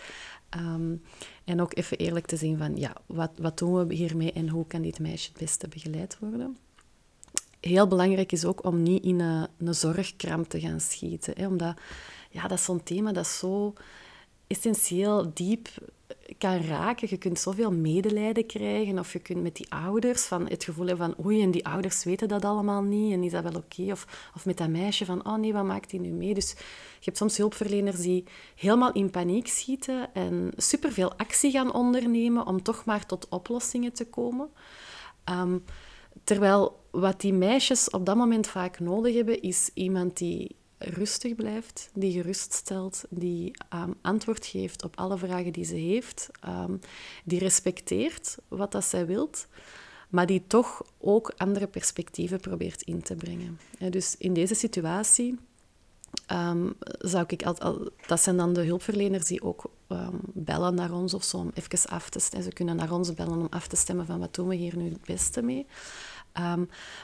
Um, 0.57 1.03
en 1.45 1.61
ook 1.61 1.77
even 1.77 1.99
eerlijk 1.99 2.27
te 2.27 2.37
zien 2.37 2.59
van 2.59 2.77
ja, 2.77 2.93
wat, 3.07 3.31
wat 3.39 3.59
doen 3.59 3.87
we 3.87 3.95
hiermee 3.95 4.33
en 4.33 4.49
hoe 4.49 4.67
kan 4.67 4.83
dit 4.83 4.99
meisje 4.99 5.29
het 5.29 5.39
beste 5.39 5.69
begeleid 5.69 6.17
worden? 6.21 6.57
Heel 7.61 7.87
belangrijk 7.87 8.33
is 8.33 8.45
ook 8.45 8.65
om 8.65 8.83
niet 8.83 9.05
in 9.05 9.21
een, 9.21 9.49
een 9.59 9.75
zorgkramp 9.75 10.49
te 10.49 10.61
gaan 10.61 10.81
schieten. 10.81 11.35
Hè? 11.37 11.47
Omdat 11.47 11.77
ja, 12.31 12.49
dat 12.49 12.59
is 12.59 12.65
zo'n 12.65 12.83
thema 12.83 13.13
dat 13.13 13.27
zo 13.27 13.75
essentieel 14.55 15.31
diep 15.35 15.69
kan 16.39 16.61
raken. 16.61 17.09
Je 17.11 17.17
kunt 17.17 17.39
zoveel 17.39 17.73
medelijden 17.73 18.47
krijgen 18.47 18.99
of 18.99 19.13
je 19.13 19.19
kunt 19.19 19.43
met 19.43 19.57
die 19.57 19.73
ouders 19.73 20.23
van 20.23 20.49
het 20.49 20.65
gevoel 20.65 20.87
hebben 20.87 21.15
van 21.15 21.25
oei, 21.27 21.43
en 21.43 21.51
die 21.51 21.67
ouders 21.67 22.05
weten 22.05 22.29
dat 22.29 22.45
allemaal 22.45 22.83
niet 22.83 23.13
en 23.13 23.23
is 23.23 23.33
dat 23.33 23.43
wel 23.43 23.63
oké? 23.65 23.93
Of, 23.93 24.31
of 24.35 24.47
met 24.47 24.57
dat 24.57 24.69
meisje 24.69 25.05
van 25.05 25.27
oh 25.27 25.35
nee, 25.35 25.53
wat 25.53 25.65
maakt 25.65 25.91
die 25.91 26.01
nu 26.01 26.09
mee? 26.09 26.35
Dus 26.35 26.51
je 26.99 27.05
hebt 27.05 27.17
soms 27.17 27.37
hulpverleners 27.37 28.01
die 28.01 28.25
helemaal 28.55 28.93
in 28.93 29.11
paniek 29.11 29.49
schieten 29.49 30.15
en 30.15 30.53
superveel 30.57 31.15
actie 31.17 31.51
gaan 31.51 31.75
ondernemen 31.75 32.47
om 32.47 32.63
toch 32.63 32.85
maar 32.85 33.07
tot 33.07 33.29
oplossingen 33.29 33.93
te 33.93 34.07
komen. 34.07 34.49
Um, 35.31 35.65
terwijl 36.25 36.81
wat 36.91 37.21
die 37.21 37.33
meisjes 37.33 37.91
op 37.91 38.07
dat 38.07 38.17
moment 38.17 38.47
vaak 38.47 38.81
nodig 38.81 39.15
hebben, 39.15 39.43
is 39.43 39.71
iemand 39.75 40.17
die 40.17 40.57
rustig 40.85 41.35
blijft, 41.35 41.91
die 41.95 42.13
geruststelt, 42.13 43.05
die 43.09 43.51
um, 43.75 43.95
antwoord 44.01 44.47
geeft 44.47 44.85
op 44.85 44.97
alle 44.97 45.19
vragen 45.19 45.53
die 45.53 45.65
ze 45.65 45.75
heeft, 45.75 46.31
um, 46.47 46.81
die 47.25 47.39
respecteert 47.39 48.37
wat 48.49 48.73
dat 48.73 48.85
zij 48.85 49.07
wilt, 49.07 49.47
maar 50.09 50.27
die 50.27 50.45
toch 50.47 50.83
ook 50.99 51.33
andere 51.37 51.67
perspectieven 51.67 52.41
probeert 52.41 52.83
in 52.83 53.03
te 53.03 53.15
brengen. 53.15 53.59
dus 53.91 54.17
in 54.19 54.33
deze 54.33 54.55
situatie 54.55 55.39
um, 56.33 56.75
zou 56.99 57.25
ik 57.27 57.43
al, 57.43 57.59
al, 57.59 57.91
dat 58.07 58.21
zijn 58.21 58.37
dan 58.37 58.53
de 58.53 58.65
hulpverleners 58.65 59.27
die 59.27 59.43
ook 59.43 59.71
bellen 60.33 60.75
naar 60.75 60.93
ons 60.93 61.15
of 61.15 61.25
zo 61.25 61.37
om 61.37 61.51
even 61.55 61.91
af 61.91 62.09
te 62.09 62.19
stemmen. 62.19 62.49
Ze 62.49 62.55
kunnen 62.55 62.77
naar 62.77 62.93
ons 62.93 63.15
bellen 63.15 63.39
om 63.39 63.47
af 63.51 63.67
te 63.67 63.77
stemmen 63.77 64.07
van 64.07 64.19
wat 64.19 64.35
doen 64.35 64.49
we 64.49 64.55
hier 64.55 64.77
nu 64.77 64.89
het 64.89 65.05
beste 65.05 65.43
mee. 65.43 65.67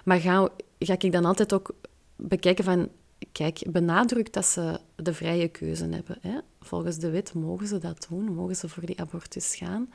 maar 0.05 0.21
ga, 0.21 0.49
ga 0.79 0.95
ik 0.99 1.13
dan 1.13 1.25
altijd 1.25 1.53
ook 1.53 1.75
bekijken 2.17 2.65
van 2.65 2.89
kijk, 3.33 3.63
benadrukt 3.71 4.33
dat 4.33 4.47
ze 4.47 4.81
de 4.97 5.15
vrije 5.15 5.49
keuze 5.49 5.89
hebben. 5.89 6.19
Hè. 6.21 6.39
Volgens 6.61 6.99
de 6.99 7.11
wet 7.11 7.35
mogen 7.35 7.67
ze 7.67 7.79
dat 7.79 8.07
doen, 8.09 8.25
mogen 8.25 8.57
ze 8.57 8.69
voor 8.69 8.87
die 8.87 9.01
abortus 9.01 9.57
gaan. 9.57 9.93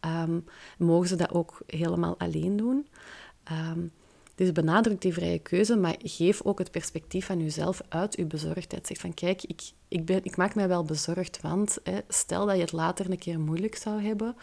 Ehm, 0.00 0.40
mogen 0.78 1.08
ze 1.08 1.16
dat 1.16 1.32
ook 1.32 1.62
helemaal 1.66 2.18
alleen 2.18 2.56
doen. 2.56 2.86
Um, 3.74 3.92
dus 4.34 4.52
benadruk 4.52 5.00
die 5.00 5.12
vrije 5.12 5.38
keuze, 5.38 5.76
maar 5.76 5.94
geef 6.02 6.42
ook 6.42 6.58
het 6.58 6.70
perspectief 6.70 7.26
van 7.26 7.42
jezelf 7.42 7.80
uit 7.88 8.16
je 8.16 8.24
bezorgdheid. 8.24 8.86
Zeg 8.86 8.98
van, 8.98 9.14
kijk, 9.14 9.42
ik, 9.42 9.62
ik, 9.88 10.04
ben, 10.04 10.24
ik 10.24 10.36
maak 10.36 10.54
mij 10.54 10.68
wel 10.68 10.84
bezorgd, 10.84 11.40
want 11.40 11.78
hè, 11.84 11.98
stel 12.08 12.46
dat 12.46 12.54
je 12.54 12.60
het 12.60 12.72
later 12.72 13.10
een 13.10 13.18
keer 13.18 13.40
moeilijk 13.40 13.76
zou 13.76 14.02
hebben, 14.02 14.36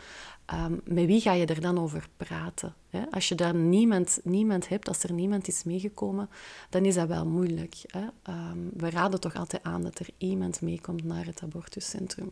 Ehm, 0.50 0.74
met 0.84 1.06
wie 1.06 1.22
ga 1.22 1.34
je 1.34 1.46
er 1.46 1.62
dan 1.62 1.80
over 1.80 2.08
praten? 2.18 2.76
Hè? 2.90 3.02
Als 3.12 3.28
je 3.28 3.36
daar 3.36 3.56
niemand, 3.56 4.20
niemand 4.24 4.70
hebt, 4.70 4.88
als 4.88 5.04
er 5.04 5.14
niemand 5.14 5.48
is 5.48 5.64
meegekomen, 5.64 6.30
dan 6.70 6.86
is 6.86 6.96
dat 6.96 7.08
wel 7.08 7.26
moeilijk. 7.26 7.76
Hè? 7.88 8.06
Ehm, 8.24 8.58
we 8.74 8.90
raden 8.90 9.20
toch 9.20 9.36
altijd 9.36 9.64
aan 9.64 9.84
dat 9.84 10.00
er 10.00 10.08
iemand 10.18 10.62
meekomt 10.62 11.04
naar 11.04 11.26
het 11.26 11.42
abortuscentrum. 11.44 12.32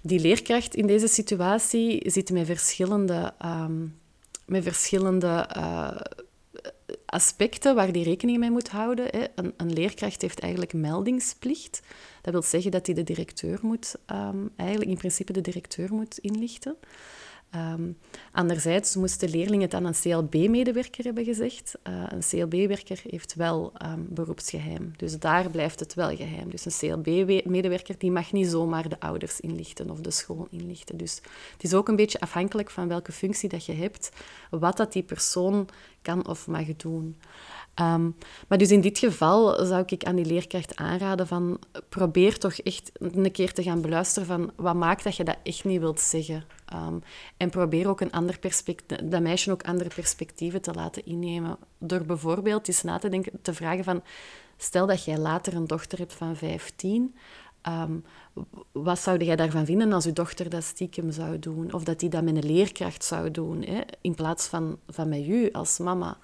Die 0.00 0.20
leerkracht 0.20 0.74
in 0.74 0.86
deze 0.86 1.06
situatie 1.06 2.10
zit 2.10 2.30
met 2.30 2.46
verschillende, 2.46 3.34
um, 3.44 3.98
met 4.44 4.62
verschillende 4.62 5.50
uh, 5.56 5.96
aspecten 7.06 7.74
waar 7.74 7.92
die 7.92 8.04
rekening 8.04 8.38
mee 8.38 8.50
moet 8.50 8.68
houden. 8.68 9.06
Hè. 9.10 9.24
Een, 9.34 9.54
een, 9.56 9.72
leerkracht 9.72 10.22
heeft 10.22 10.40
eigenlijk 10.40 10.72
meldingsplicht. 10.72 11.80
Dat 12.22 12.32
wil 12.32 12.42
zeggen 12.42 12.70
dat 12.70 12.86
hij 12.86 12.94
de 12.94 13.02
directeur 13.02 13.58
moet, 13.62 13.96
um, 14.06 14.50
eigenlijk 14.56 14.90
in 14.90 14.96
principe 14.96 15.32
de 15.32 15.40
directeur 15.40 15.94
moet 15.94 16.18
inlichten. 16.18 16.76
Um, 17.54 17.98
anderzijds 18.32 18.96
moesten 18.96 19.30
leerlingen 19.30 19.60
het 19.60 19.74
aan 19.74 19.84
een 19.84 19.94
CLB-medewerker 20.02 21.04
hebben 21.04 21.24
gezegd. 21.24 21.74
Uh, 21.88 22.02
een 22.08 22.20
CLB-werker 22.20 23.00
heeft 23.06 23.34
wel 23.34 23.72
um, 23.84 24.06
beroepsgeheim, 24.10 24.92
dus 24.96 25.18
daar 25.18 25.50
blijft 25.50 25.80
het 25.80 25.94
wel 25.94 26.16
geheim. 26.16 26.50
Dus 26.50 26.64
een 26.64 27.02
CLB-medewerker 27.02 27.98
die 27.98 28.10
mag 28.10 28.32
niet 28.32 28.48
zomaar 28.48 28.88
de 28.88 29.00
ouders 29.00 29.40
inlichten 29.40 29.90
of 29.90 30.00
de 30.00 30.10
school 30.10 30.46
inlichten. 30.50 30.96
Dus 30.96 31.20
het 31.52 31.62
is 31.62 31.74
ook 31.74 31.88
een 31.88 31.96
beetje 31.96 32.20
afhankelijk 32.20 32.70
van 32.70 32.88
welke 32.88 33.12
functie 33.12 33.48
dat 33.48 33.66
je 33.66 33.72
hebt, 33.72 34.10
wat 34.50 34.76
dat 34.76 34.92
die 34.92 35.02
persoon 35.02 35.68
kan 36.06 36.26
of 36.26 36.46
mag 36.46 36.76
doen. 36.76 37.16
Um, 37.80 38.16
maar 38.48 38.58
dus 38.58 38.70
in 38.70 38.80
dit 38.80 38.98
geval 38.98 39.64
zou 39.66 39.82
ik 39.86 40.04
aan 40.04 40.16
die 40.16 40.24
leerkracht 40.24 40.76
aanraden 40.76 41.26
van 41.26 41.58
probeer 41.88 42.38
toch 42.38 42.54
echt 42.54 42.90
een 42.98 43.32
keer 43.32 43.52
te 43.52 43.62
gaan 43.62 43.80
beluisteren 43.80 44.26
van 44.26 44.52
wat 44.56 44.74
maakt 44.74 45.04
dat 45.04 45.16
je 45.16 45.24
dat 45.24 45.36
echt 45.42 45.64
niet 45.64 45.80
wilt 45.80 46.00
zeggen. 46.00 46.44
Um, 46.74 47.02
en 47.36 47.50
probeer 47.50 47.88
ook 47.88 48.00
een 48.00 48.12
ander 48.12 48.38
perspectief, 48.38 48.98
dat 49.04 49.22
meisje 49.22 49.50
ook 49.50 49.62
andere 49.62 49.90
perspectieven 49.94 50.62
te 50.62 50.72
laten 50.72 51.06
innemen. 51.06 51.58
Door 51.78 52.04
bijvoorbeeld 52.04 52.68
eens 52.68 52.82
na 52.82 52.98
te 52.98 53.08
denken, 53.08 53.32
te 53.42 53.54
vragen 53.54 53.84
van 53.84 54.02
stel 54.56 54.86
dat 54.86 55.04
jij 55.04 55.18
later 55.18 55.54
een 55.54 55.66
dochter 55.66 55.98
hebt 55.98 56.14
van 56.14 56.36
15, 56.36 57.14
Um, 57.68 58.04
wat 58.72 58.98
zou 58.98 59.24
jij 59.24 59.36
daarvan 59.36 59.64
vinden 59.64 59.92
als 59.92 60.04
je 60.04 60.12
dochter 60.12 60.50
dat 60.50 60.64
stiekem 60.64 61.12
zou 61.12 61.38
doen? 61.38 61.72
Of 61.72 61.84
dat 61.84 62.00
die 62.00 62.08
dat 62.08 62.22
met 62.22 62.36
een 62.36 62.46
leerkracht 62.46 63.04
zou 63.04 63.30
doen, 63.30 63.62
hè? 63.62 63.80
in 64.00 64.14
plaats 64.14 64.46
van, 64.46 64.78
van 64.88 65.08
met 65.08 65.26
u 65.26 65.50
als 65.52 65.78
mama? 65.78 66.18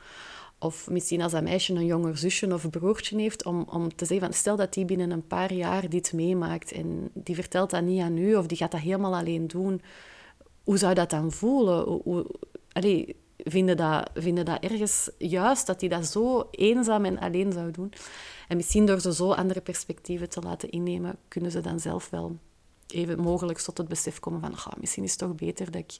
Of 0.59 0.91
misschien 0.91 1.23
als 1.23 1.33
dat 1.33 1.43
meisje 1.43 1.75
een 1.75 1.87
jonger 1.87 2.17
zusje 2.17 2.53
of 2.55 2.71
broertje 2.71 3.21
heeft, 3.21 3.45
om, 3.45 3.67
om 3.71 3.95
te 3.95 4.05
zeggen 4.05 4.27
van 4.27 4.37
stel 4.37 4.57
dat 4.57 4.73
die 4.73 4.85
binnen 4.85 5.11
een 5.11 5.27
paar 5.27 5.53
jaar 5.53 5.89
dit 5.89 6.13
meemaakt 6.13 6.73
en 6.73 7.11
die 7.15 7.35
vertelt 7.35 7.71
dat 7.71 7.83
niet 7.83 8.01
aan 8.01 8.17
u 8.17 8.35
of 8.35 8.47
die 8.47 8.57
gaat 8.57 8.71
dat 8.71 8.81
helemaal 8.81 9.17
alleen 9.17 9.47
doen. 9.47 9.83
Hoe 10.65 10.79
zou 10.79 10.95
dat 10.95 11.11
dan 11.11 11.33
voelen? 11.33 12.03
Vinden, 13.45 13.77
dat, 13.77 14.11
vinden 14.15 14.45
dat 14.45 14.65
ergens 14.65 15.11
juist 15.19 15.67
dat 15.67 15.81
die 15.81 15.89
dat 15.89 16.07
zo 16.07 16.49
eenzaam 16.51 17.05
en 17.05 17.19
alleen 17.19 17.53
zou 17.53 17.71
doen? 17.71 17.93
En 18.49 18.57
misschien 18.57 18.87
door 18.87 19.01
ze 19.01 19.15
zo 19.15 19.33
andere 19.33 19.61
perspectieven 19.61 20.29
te 20.29 20.41
laten 20.41 20.71
innemen, 20.71 21.17
kunnen 21.29 21.51
ze 21.51 21.61
dan 21.61 21.81
zelf 21.81 22.11
wel 22.11 22.37
even 22.87 23.21
mogelijk 23.21 23.59
tot 23.59 23.79
het 23.79 23.89
besef 23.89 24.19
komen 24.19 24.41
van 24.41 24.73
misschien 24.81 25.05
is 25.05 25.11
het 25.11 25.19
toch 25.19 25.35
beter 25.35 25.71
dat 25.71 25.81
ik 25.81 25.99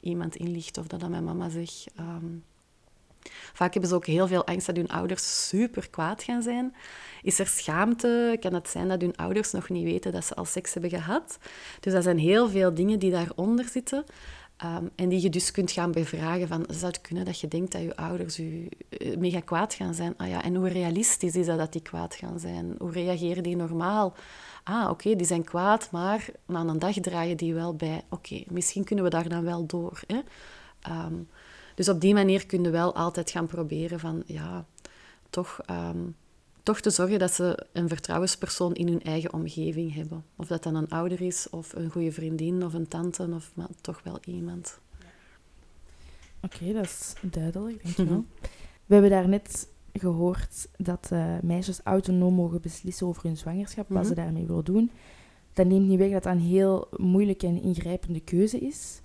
iemand 0.00 0.36
inlicht 0.36 0.78
of 0.78 0.86
dat 0.86 1.02
aan 1.02 1.10
mijn 1.10 1.24
mama 1.24 1.48
zeg. 1.48 1.70
Um, 2.00 2.44
Vaak 3.52 3.72
hebben 3.72 3.90
ze 3.90 3.96
ook 3.96 4.06
heel 4.06 4.26
veel 4.26 4.46
angst 4.46 4.66
dat 4.66 4.76
hun 4.76 4.88
ouders 4.88 5.48
super 5.48 5.90
kwaad 5.90 6.22
gaan 6.22 6.42
zijn. 6.42 6.74
Is 7.22 7.38
er 7.38 7.46
schaamte? 7.46 8.36
Kan 8.40 8.54
het 8.54 8.68
zijn 8.68 8.88
dat 8.88 9.00
hun 9.00 9.16
ouders 9.16 9.52
nog 9.52 9.68
niet 9.68 9.84
weten 9.84 10.12
dat 10.12 10.24
ze 10.24 10.34
al 10.34 10.44
seks 10.44 10.72
hebben 10.72 10.90
gehad? 10.90 11.38
Dus 11.80 11.92
dat 11.92 12.02
zijn 12.02 12.18
heel 12.18 12.48
veel 12.48 12.74
dingen 12.74 12.98
die 12.98 13.10
daaronder 13.10 13.64
zitten. 13.64 14.04
Ehm, 14.58 14.84
en 14.94 15.08
die 15.08 15.22
je 15.22 15.30
dus 15.30 15.50
kunt 15.50 15.70
gaan 15.70 15.92
bevragen 15.92 16.48
van, 16.48 16.64
zou 16.68 16.86
het 16.86 17.00
kunnen 17.00 17.24
dat 17.24 17.40
je 17.40 17.48
denkt 17.48 17.72
dat 17.72 17.80
je 17.80 17.96
ouders 17.96 18.38
u 18.38 18.68
uh, 18.88 19.16
mega 19.16 19.40
kwaad 19.40 19.74
gaan 19.74 19.94
zijn? 19.94 20.14
Ah 20.16 20.28
ja, 20.28 20.42
en 20.42 20.54
hoe 20.54 20.68
realistisch 20.68 21.36
is 21.36 21.46
dat 21.46 21.58
dat 21.58 21.72
die 21.72 21.82
kwaad 21.82 22.14
gaan 22.14 22.40
zijn? 22.40 22.74
Hoe 22.78 22.92
reageren 22.92 23.42
die 23.42 23.56
normaal? 23.56 24.14
Ah, 24.64 24.90
oké, 24.90 25.16
die 25.16 25.26
zijn 25.26 25.44
kwaad, 25.44 25.88
maar 25.90 26.28
na 26.46 26.60
een 26.60 26.78
dag 26.78 26.94
draaien 26.94 27.36
die 27.36 27.54
wel 27.54 27.74
bij. 27.74 28.02
Oké, 28.08 28.42
misschien 28.48 28.84
kunnen 28.84 29.04
we 29.04 29.10
daar 29.10 29.28
dan 29.28 29.44
wel 29.44 29.66
door. 29.66 30.00
Hè? 30.06 30.20
Ehm, 30.80 31.14
dus 31.74 31.88
op 31.88 32.00
die 32.00 32.14
manier 32.14 32.46
kun 32.46 32.62
je 32.62 32.70
wel 32.70 32.94
altijd 32.94 33.30
gaan 33.30 33.46
proberen 33.46 34.00
van, 34.00 34.22
ja, 34.26 34.64
toch, 35.30 35.60
um, 35.70 36.16
toch 36.68 36.80
te 36.80 36.90
zorgen 36.90 37.18
dat 37.18 37.32
ze 37.32 37.66
een 37.72 37.88
vertrouwenspersoon 37.88 38.74
in 38.74 38.88
hun 38.88 39.02
eigen 39.02 39.32
omgeving 39.32 39.94
hebben. 39.94 40.24
Of 40.36 40.46
dat 40.46 40.62
dan 40.62 40.74
een 40.74 40.88
ouder 40.88 41.20
is, 41.20 41.50
of 41.50 41.72
een 41.72 41.90
goede 41.90 42.12
vriendin, 42.12 42.64
of 42.64 42.74
een 42.74 42.88
tante, 42.88 43.28
of 43.34 43.50
maar 43.54 43.68
toch 43.80 44.00
wel 44.04 44.18
iemand. 44.24 44.78
Oké, 46.42 46.72
dat 46.72 46.84
is 46.84 47.14
duidelijk, 47.20 47.82
dankjewel. 47.82 48.16
Mm 48.16 48.26
We 48.86 48.94
hebben 48.94 49.10
daarnet 49.10 49.68
gehoord 49.92 50.68
dat 50.76 51.08
uh, 51.12 51.38
meisjes 51.42 51.80
autonoom 51.84 52.34
mogen 52.34 52.60
beslissen 52.60 53.06
over 53.06 53.22
hun 53.22 53.36
zwangerschap, 53.36 53.88
wat 53.88 54.06
ze 54.06 54.12
mhm. 54.12 54.20
daarmee 54.20 54.46
willen 54.46 54.64
doen. 54.64 54.90
Dat 55.52 55.66
neemt 55.66 55.88
niet 55.88 55.98
weg 55.98 56.10
dat 56.10 56.22
dat 56.22 56.32
een 56.32 56.40
heel 56.40 56.88
moeilijke 56.96 57.46
en 57.46 57.62
ingrijpende 57.62 58.20
keuze 58.20 58.58
is 58.58 59.00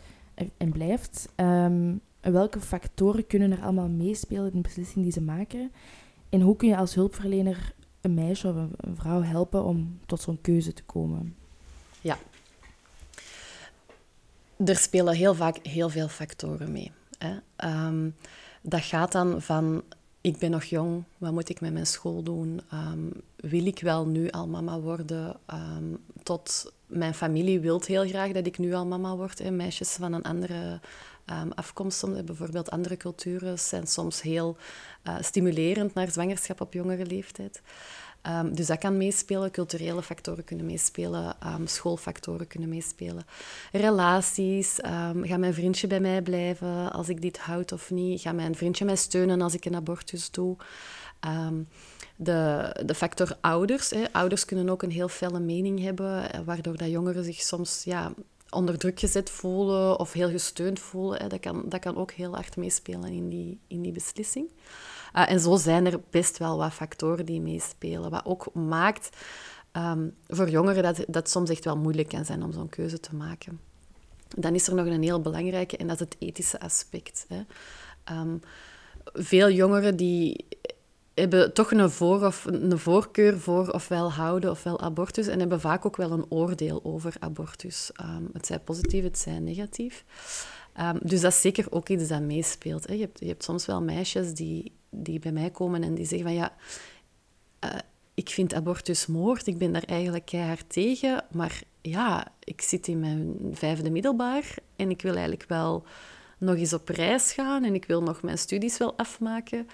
en 0.57 0.71
blijft. 0.71 1.29
Um, 1.35 2.01
welke 2.21 2.59
factoren 2.59 3.27
kunnen 3.27 3.51
er 3.51 3.61
allemaal 3.61 3.89
meespelen 3.89 4.51
in 4.51 4.55
de 4.55 4.61
beslissing 4.61 5.03
die 5.03 5.13
ze 5.13 5.21
maken? 5.21 5.71
En 6.33 6.41
hoe 6.41 6.55
kun 6.55 6.67
je 6.67 6.77
als 6.77 6.93
hulpverlener 6.93 7.73
een 8.01 8.13
meisje 8.13 8.47
of 8.47 8.55
een 8.55 8.95
vrouw 8.95 9.21
helpen 9.21 9.63
om 9.63 9.99
tot 10.05 10.21
zo'n 10.21 10.41
keuze 10.41 10.73
te 10.73 10.83
komen? 10.83 11.35
Ja. 12.01 12.17
Er 14.65 14.77
spelen 14.77 15.15
heel 15.15 15.35
vaak 15.35 15.65
heel 15.65 15.89
veel 15.89 16.07
factoren 16.07 16.71
mee. 16.71 16.91
Hè. 17.17 17.37
Ehm, 17.55 18.09
dat 18.61 18.81
gaat 18.81 19.11
dan 19.11 19.41
van 19.41 19.83
ik 20.21 20.37
ben 20.37 20.51
nog 20.51 20.63
jong, 20.63 21.03
wat 21.17 21.31
moet 21.31 21.49
ik 21.49 21.61
met 21.61 21.73
mijn 21.73 21.87
school 21.87 22.23
doen? 22.23 22.61
Um, 22.73 23.11
wil 23.35 23.65
ik 23.65 23.79
wel 23.79 24.07
nu 24.07 24.29
al 24.29 24.47
mama 24.47 24.79
worden? 24.79 25.37
Um, 25.53 25.99
tot 26.23 26.73
mijn 26.93 27.13
familie 27.13 27.59
wil 27.59 27.81
heel 27.85 28.07
graag 28.07 28.31
dat 28.31 28.45
ik 28.45 28.57
nu 28.57 28.73
al 28.73 28.85
mama 28.85 29.15
word. 29.15 29.39
Hè. 29.39 29.51
Meisjes 29.51 29.89
van 29.89 30.13
een 30.13 30.23
andere 30.23 30.79
um, 31.25 31.51
afkomst. 31.51 32.25
Bijvoorbeeld 32.25 32.71
andere 32.71 32.97
culturen 32.97 33.59
zijn 33.59 33.87
soms 33.87 34.21
heel 34.21 34.57
uh, 35.07 35.15
stimulerend 35.21 35.93
naar 35.93 36.11
zwangerschap 36.11 36.61
op 36.61 36.73
jongere 36.73 37.05
leeftijd. 37.05 37.61
Um, 38.27 38.55
dus 38.55 38.65
dat 38.65 38.77
kan 38.77 38.97
meespelen. 38.97 39.51
Culturele 39.51 40.01
factoren 40.01 40.43
kunnen 40.43 40.65
meespelen. 40.65 41.35
Um, 41.45 41.67
schoolfactoren 41.67 42.47
kunnen 42.47 42.69
meespelen. 42.69 43.25
Relaties. 43.71 44.79
Um, 44.85 45.25
gaat 45.25 45.39
mijn 45.39 45.53
vriendje 45.53 45.87
bij 45.87 45.99
mij 45.99 46.21
blijven 46.21 46.91
als 46.91 47.09
ik 47.09 47.21
dit 47.21 47.37
houd 47.37 47.71
of 47.71 47.91
niet? 47.91 48.21
Gaat 48.21 48.35
mijn 48.35 48.55
vriendje 48.55 48.85
mij 48.85 48.95
steunen 48.95 49.41
als 49.41 49.53
ik 49.53 49.65
een 49.65 49.75
abortus 49.75 50.31
doe? 50.31 50.55
De, 52.15 52.69
de 52.85 52.95
factor 52.95 53.37
ouders. 53.41 53.89
Hè. 53.89 54.03
Ouders 54.11 54.45
kunnen 54.45 54.69
ook 54.69 54.83
een 54.83 54.91
heel 54.91 55.07
felle 55.07 55.39
mening 55.39 55.79
hebben, 55.79 56.31
eh, 56.31 56.39
waardoor 56.45 56.77
dat 56.77 56.89
jongeren 56.89 57.23
zich 57.23 57.41
soms 57.41 57.83
ja, 57.83 58.13
onder 58.49 58.77
druk 58.77 58.99
gezet 58.99 59.29
voelen 59.29 59.99
of 59.99 60.11
heel 60.11 60.29
gesteund 60.29 60.79
voelen. 60.79 61.21
Hè. 61.21 61.27
Dat, 61.27 61.39
kan, 61.39 61.63
dat 61.65 61.79
kan 61.79 61.97
ook 61.97 62.11
heel 62.11 62.33
hard 62.33 62.57
meespelen 62.57 63.11
in 63.11 63.29
die, 63.29 63.59
in 63.67 63.81
die 63.81 63.91
beslissing. 63.91 64.49
Uh, 65.15 65.31
en 65.31 65.39
zo 65.39 65.55
zijn 65.55 65.85
er 65.85 65.99
best 66.09 66.37
wel 66.37 66.57
wat 66.57 66.73
factoren 66.73 67.25
die 67.25 67.41
meespelen. 67.41 68.09
Wat 68.09 68.25
ook 68.25 68.53
maakt 68.53 69.09
um, 69.73 70.15
voor 70.27 70.49
jongeren 70.49 70.83
dat, 70.83 71.05
dat 71.07 71.29
soms 71.29 71.49
echt 71.49 71.65
wel 71.65 71.77
moeilijk 71.77 72.07
kan 72.07 72.25
zijn 72.25 72.43
om 72.43 72.51
zo'n 72.51 72.69
keuze 72.69 72.99
te 72.99 73.15
maken. 73.15 73.59
Dan 74.35 74.55
is 74.55 74.67
er 74.67 74.75
nog 74.75 74.85
een 74.85 75.03
heel 75.03 75.21
belangrijke 75.21 75.77
en 75.77 75.87
dat 75.87 75.95
is 75.95 76.05
het 76.05 76.15
ethische 76.19 76.59
aspect. 76.59 77.25
Hè. 77.27 77.41
Um, 78.19 78.41
veel 79.13 79.49
jongeren 79.49 79.95
die 79.95 80.45
hebben 81.13 81.53
toch 81.53 81.71
een, 81.71 81.89
voor 81.89 82.25
of, 82.25 82.45
een 82.45 82.79
voorkeur 82.79 83.39
voor 83.39 83.69
ofwel 83.69 84.11
houden 84.11 84.51
ofwel 84.51 84.79
abortus 84.79 85.27
en 85.27 85.39
hebben 85.39 85.59
vaak 85.59 85.85
ook 85.85 85.97
wel 85.97 86.11
een 86.11 86.25
oordeel 86.29 86.79
over 86.83 87.15
abortus. 87.19 87.91
Um, 88.01 88.29
het 88.33 88.45
zij 88.45 88.59
positief, 88.59 89.03
het 89.03 89.17
zij 89.17 89.39
negatief. 89.39 90.05
Um, 90.79 90.99
dus 91.01 91.21
dat 91.21 91.31
is 91.31 91.41
zeker 91.41 91.65
ook 91.69 91.89
iets 91.89 92.07
dat 92.07 92.21
meespeelt. 92.21 92.87
Hè. 92.87 92.93
Je, 92.93 93.01
hebt, 93.01 93.19
je 93.19 93.27
hebt 93.27 93.43
soms 93.43 93.65
wel 93.65 93.81
meisjes 93.81 94.33
die, 94.33 94.71
die 94.89 95.19
bij 95.19 95.31
mij 95.31 95.49
komen 95.49 95.83
en 95.83 95.95
die 95.95 96.05
zeggen 96.05 96.27
van 96.27 96.35
ja, 96.35 96.53
uh, 97.65 97.69
ik 98.13 98.29
vind 98.29 98.53
abortus 98.53 99.05
moord, 99.05 99.47
ik 99.47 99.57
ben 99.57 99.73
daar 99.73 99.83
eigenlijk 99.83 100.25
keihard 100.25 100.69
tegen, 100.69 101.25
maar 101.31 101.61
ja, 101.81 102.27
ik 102.43 102.61
zit 102.61 102.87
in 102.87 102.99
mijn 102.99 103.37
vijfde 103.51 103.89
middelbaar 103.89 104.55
en 104.75 104.89
ik 104.89 105.01
wil 105.01 105.11
eigenlijk 105.13 105.45
wel 105.47 105.83
nog 106.43 106.55
eens 106.55 106.73
op 106.73 106.89
reis 106.89 107.33
gaan 107.33 107.63
en 107.63 107.73
ik 107.73 107.85
wil 107.85 108.01
nog 108.01 108.21
mijn 108.21 108.37
studies 108.37 108.77
wel 108.77 108.97
afmaken. 108.97 109.67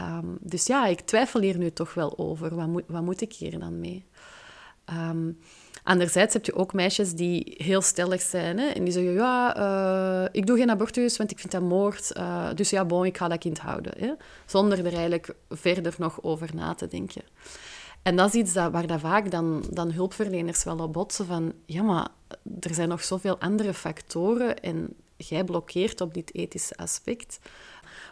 Um, 0.00 0.38
dus 0.40 0.66
ja, 0.66 0.86
ik 0.86 1.00
twijfel 1.00 1.40
hier 1.40 1.58
nu 1.58 1.70
toch 1.70 1.94
wel 1.94 2.18
over. 2.18 2.54
Wat 2.54 2.66
moet, 2.66 2.84
wat 2.86 3.02
moet 3.02 3.20
ik 3.20 3.32
hier 3.32 3.58
dan 3.58 3.80
mee? 3.80 4.04
Um, 5.10 5.38
anderzijds 5.82 6.34
heb 6.34 6.44
je 6.44 6.54
ook 6.54 6.72
meisjes 6.72 7.12
die 7.12 7.54
heel 7.56 7.82
stellig 7.82 8.20
zijn 8.20 8.58
hè, 8.58 8.66
en 8.66 8.84
die 8.84 8.92
zeggen, 8.92 9.12
ja, 9.12 9.58
uh, 9.58 10.28
ik 10.32 10.46
doe 10.46 10.58
geen 10.58 10.70
abortus, 10.70 11.16
want 11.16 11.30
ik 11.30 11.38
vind 11.38 11.52
dat 11.52 11.62
moord. 11.62 12.10
Uh, 12.16 12.48
dus 12.54 12.70
ja, 12.70 12.84
bon, 12.84 13.04
ik 13.04 13.16
ga 13.16 13.28
dat 13.28 13.38
kind 13.38 13.58
houden. 13.58 14.18
Zonder 14.46 14.78
er 14.78 14.92
eigenlijk 14.92 15.34
verder 15.50 15.94
nog 15.98 16.22
over 16.22 16.50
na 16.54 16.74
te 16.74 16.88
denken. 16.88 17.22
En 18.02 18.16
dat 18.16 18.28
is 18.28 18.40
iets 18.40 18.52
dat, 18.52 18.72
waar 18.72 18.86
dat 18.86 19.00
vaak 19.00 19.30
dan, 19.30 19.64
dan 19.70 19.92
hulpverleners 19.92 20.64
wel 20.64 20.78
op 20.78 20.92
botsen 20.92 21.26
van... 21.26 21.52
Ja, 21.66 21.82
maar 21.82 22.08
er 22.60 22.74
zijn 22.74 22.88
nog 22.88 23.04
zoveel 23.04 23.38
andere 23.38 23.74
factoren 23.74 24.60
en 24.60 24.94
jij 25.16 25.44
blokkeert 25.44 26.00
op 26.00 26.14
dit 26.14 26.34
ethische 26.34 26.76
aspect. 26.76 27.38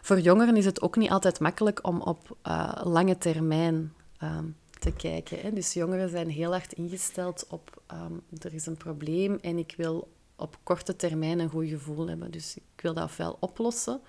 Voor 0.01 0.19
jongeren 0.19 0.57
is 0.57 0.65
het 0.65 0.81
ook 0.81 0.95
niet 0.95 1.09
altijd 1.09 1.39
makkelijk 1.39 1.87
om 1.87 2.01
op 2.01 2.37
uh, 2.47 2.73
lange 2.83 3.17
termijn 3.17 3.93
uh, 4.23 4.37
te 4.79 4.91
kijken. 4.91 5.39
Hè. 5.39 5.53
Dus 5.53 5.73
jongeren 5.73 6.09
zijn 6.09 6.29
heel 6.29 6.51
hard 6.51 6.73
ingesteld 6.73 7.45
op 7.49 7.81
um, 7.91 8.21
er 8.41 8.53
is 8.53 8.65
een 8.65 8.77
probleem 8.77 9.37
en 9.41 9.57
ik 9.57 9.73
wil 9.77 10.11
op 10.35 10.57
korte 10.63 10.95
termijn 10.95 11.39
een 11.39 11.49
goed 11.49 11.67
gevoel 11.67 12.07
hebben. 12.07 12.31
Dus 12.31 12.55
ik 12.55 12.81
wil 12.81 12.93
dat 12.93 13.03
ofwel 13.03 13.37
oplossen 13.39 14.01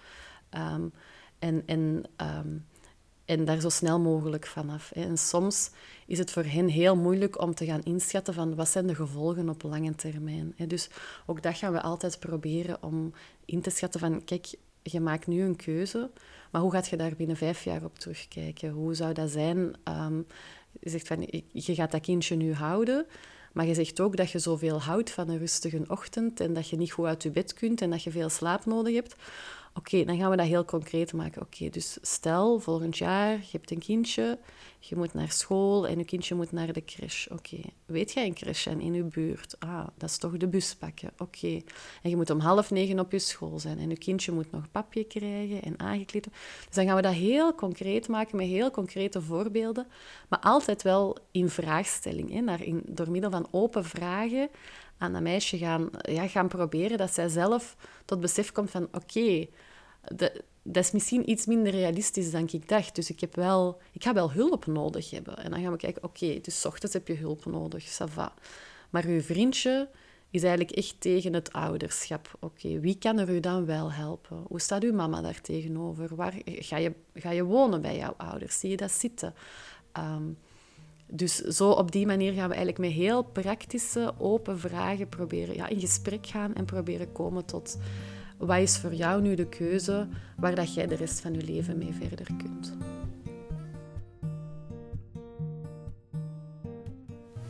um, 0.50 0.92
en, 1.38 1.62
en 1.66 2.04
en 3.24 3.44
daar 3.44 3.60
zo 3.60 3.68
snel 3.68 4.00
mogelijk 4.00 4.46
vanaf. 4.46 4.90
En 4.90 5.18
soms 5.18 5.70
is 6.06 6.18
het 6.18 6.30
voor 6.30 6.44
hen 6.44 6.68
heel 6.68 6.96
moeilijk 6.96 7.40
om 7.40 7.54
te 7.54 7.64
gaan 7.64 7.82
inschatten 7.82 8.34
van 8.34 8.54
wat 8.54 8.68
zijn 8.68 8.86
de 8.86 8.94
gevolgen 8.94 9.48
op 9.48 9.62
lange 9.62 9.94
termijn. 9.94 10.54
Dus 10.66 10.88
ook 11.26 11.42
dat 11.42 11.56
gaan 11.56 11.72
we 11.72 11.82
altijd 11.82 12.18
proberen 12.18 12.82
om 12.82 13.12
in 13.44 13.60
te 13.60 13.70
schatten 13.70 14.00
van, 14.00 14.24
kijk, 14.24 14.54
je 14.82 15.00
maakt 15.00 15.26
nu 15.26 15.42
een 15.42 15.56
keuze, 15.56 16.10
maar 16.50 16.60
hoe 16.60 16.72
gaat 16.72 16.88
je 16.88 16.96
daar 16.96 17.16
binnen 17.16 17.36
vijf 17.36 17.64
jaar 17.64 17.84
op 17.84 17.98
terugkijken? 17.98 18.70
Hoe 18.70 18.94
zou 18.94 19.12
dat 19.12 19.30
zijn? 19.30 19.74
Um, 19.88 20.26
je 20.80 20.90
zegt 20.90 21.06
van, 21.06 21.28
je 21.52 21.74
gaat 21.74 21.90
dat 21.90 22.00
kindje 22.00 22.36
nu 22.36 22.52
houden, 22.52 23.06
maar 23.52 23.66
je 23.66 23.74
zegt 23.74 24.00
ook 24.00 24.16
dat 24.16 24.30
je 24.30 24.38
zoveel 24.38 24.80
houdt 24.80 25.10
van 25.10 25.28
een 25.28 25.38
rustige 25.38 25.84
ochtend 25.86 26.40
en 26.40 26.52
dat 26.52 26.68
je 26.68 26.76
niet 26.76 26.92
goed 26.92 27.06
uit 27.06 27.22
je 27.22 27.30
bed 27.30 27.54
kunt 27.54 27.80
en 27.80 27.90
dat 27.90 28.02
je 28.02 28.10
veel 28.10 28.28
slaap 28.28 28.66
nodig 28.66 28.94
hebt. 28.94 29.14
Oké, 29.76 30.04
dan 30.04 30.16
gaan 30.16 30.30
we 30.30 30.36
dat 30.36 30.46
heel 30.46 30.64
concreet 30.64 31.12
maken. 31.12 31.42
Oké, 31.42 31.68
dus 31.68 31.98
stel, 32.00 32.58
volgend 32.58 32.98
jaar, 32.98 33.30
je 33.30 33.48
hebt 33.50 33.70
een 33.70 33.78
kindje, 33.78 34.38
je 34.78 34.96
moet 34.96 35.14
naar 35.14 35.30
school 35.30 35.86
en 35.86 35.98
je 35.98 36.04
kindje 36.04 36.34
moet 36.34 36.52
naar 36.52 36.72
de 36.72 36.84
crash. 36.84 37.26
Oké, 37.26 37.56
weet 37.86 38.12
jij 38.12 38.26
een 38.26 38.34
crash 38.34 38.66
in 38.66 38.94
je 38.94 39.02
buurt? 39.02 39.56
Ah, 39.58 39.86
dat 39.96 40.10
is 40.10 40.18
toch 40.18 40.36
de 40.36 40.46
bus 40.46 40.74
pakken. 40.74 41.10
Oké, 41.18 41.62
en 42.02 42.10
je 42.10 42.16
moet 42.16 42.30
om 42.30 42.38
half 42.38 42.70
negen 42.70 42.98
op 42.98 43.12
je 43.12 43.18
school 43.18 43.58
zijn 43.58 43.78
en 43.78 43.88
je 43.88 43.98
kindje 43.98 44.32
moet 44.32 44.50
nog 44.50 44.70
papje 44.70 45.04
krijgen 45.04 45.62
en 45.62 45.78
aangekleed. 45.78 46.24
Dus 46.66 46.74
dan 46.74 46.86
gaan 46.86 46.96
we 46.96 47.02
dat 47.02 47.12
heel 47.12 47.54
concreet 47.54 48.08
maken 48.08 48.36
met 48.36 48.46
heel 48.46 48.70
concrete 48.70 49.22
voorbeelden, 49.22 49.86
maar 50.28 50.40
altijd 50.40 50.82
wel 50.82 51.16
in 51.30 51.48
vraagstelling, 51.48 52.30
hè, 52.30 52.40
naar 52.40 52.62
in, 52.62 52.82
door 52.86 53.10
middel 53.10 53.30
van 53.30 53.48
open 53.50 53.84
vragen 53.84 54.48
aan 54.98 55.12
dat 55.12 55.22
meisje 55.22 55.58
gaan, 55.58 55.90
ja, 55.98 56.28
gaan 56.28 56.48
proberen 56.48 56.98
dat 56.98 57.14
zij 57.14 57.28
zelf 57.28 57.76
tot 58.04 58.20
besef 58.20 58.52
komt 58.52 58.70
van 58.70 58.88
oké, 58.92 59.46
dat 60.62 60.84
is 60.84 60.90
misschien 60.90 61.30
iets 61.30 61.46
minder 61.46 61.72
realistisch 61.72 62.30
dan 62.30 62.48
ik 62.52 62.68
dacht. 62.68 62.94
Dus 62.94 63.10
ik, 63.10 63.20
heb 63.20 63.34
wel, 63.34 63.80
ik 63.92 64.02
ga 64.02 64.12
wel 64.12 64.32
hulp 64.32 64.66
nodig 64.66 65.10
hebben. 65.10 65.36
En 65.36 65.50
dan 65.50 65.62
gaan 65.62 65.72
we 65.72 65.78
kijken, 65.78 66.04
oké, 66.04 66.40
dus 66.40 66.60
s 66.60 66.64
ochtends 66.64 66.94
heb 66.94 67.08
je 67.08 67.14
hulp 67.14 67.44
nodig, 67.44 67.84
ça 67.84 68.12
va. 68.12 68.34
Maar 68.90 69.04
uw 69.04 69.20
vriendje 69.20 69.88
is 70.30 70.42
eigenlijk 70.42 70.76
echt 70.76 71.00
tegen 71.00 71.32
het 71.32 71.52
ouderschap. 71.52 72.30
Oké, 72.40 72.80
wie 72.80 72.98
kan 72.98 73.18
er 73.18 73.30
u 73.30 73.40
dan 73.40 73.66
wel 73.66 73.92
helpen? 73.92 74.44
Hoe 74.46 74.60
staat 74.60 74.82
uw 74.82 74.92
mama 74.92 75.20
daar 75.20 75.40
tegenover? 75.40 76.14
Waar, 76.14 76.34
ga, 76.44 76.76
je, 76.76 76.92
ga 77.14 77.30
je 77.30 77.44
wonen 77.44 77.80
bij 77.80 77.96
jouw 77.96 78.14
ouders? 78.16 78.58
Zie 78.58 78.70
je 78.70 78.76
dat 78.76 78.90
zitten? 78.90 79.34
Um, 79.98 80.38
dus 81.06 81.36
zo 81.36 81.70
op 81.70 81.92
die 81.92 82.06
manier 82.06 82.32
gaan 82.32 82.48
we 82.48 82.54
eigenlijk 82.54 82.78
met 82.78 82.90
heel 82.90 83.22
praktische, 83.22 84.14
open 84.18 84.58
vragen 84.58 85.08
proberen 85.08 85.54
ja, 85.54 85.68
in 85.68 85.80
gesprek 85.80 86.26
gaan 86.26 86.54
en 86.54 86.64
proberen 86.64 87.12
komen 87.12 87.44
tot 87.44 87.78
wat 88.38 88.58
is 88.58 88.78
voor 88.78 88.94
jou 88.94 89.22
nu 89.22 89.34
de 89.34 89.46
keuze 89.46 90.06
waar 90.36 90.54
dat 90.54 90.74
jij 90.74 90.86
de 90.86 90.94
rest 90.94 91.20
van 91.20 91.34
je 91.34 91.42
leven 91.42 91.78
mee 91.78 91.94
verder 92.00 92.26
kunt. 92.26 92.76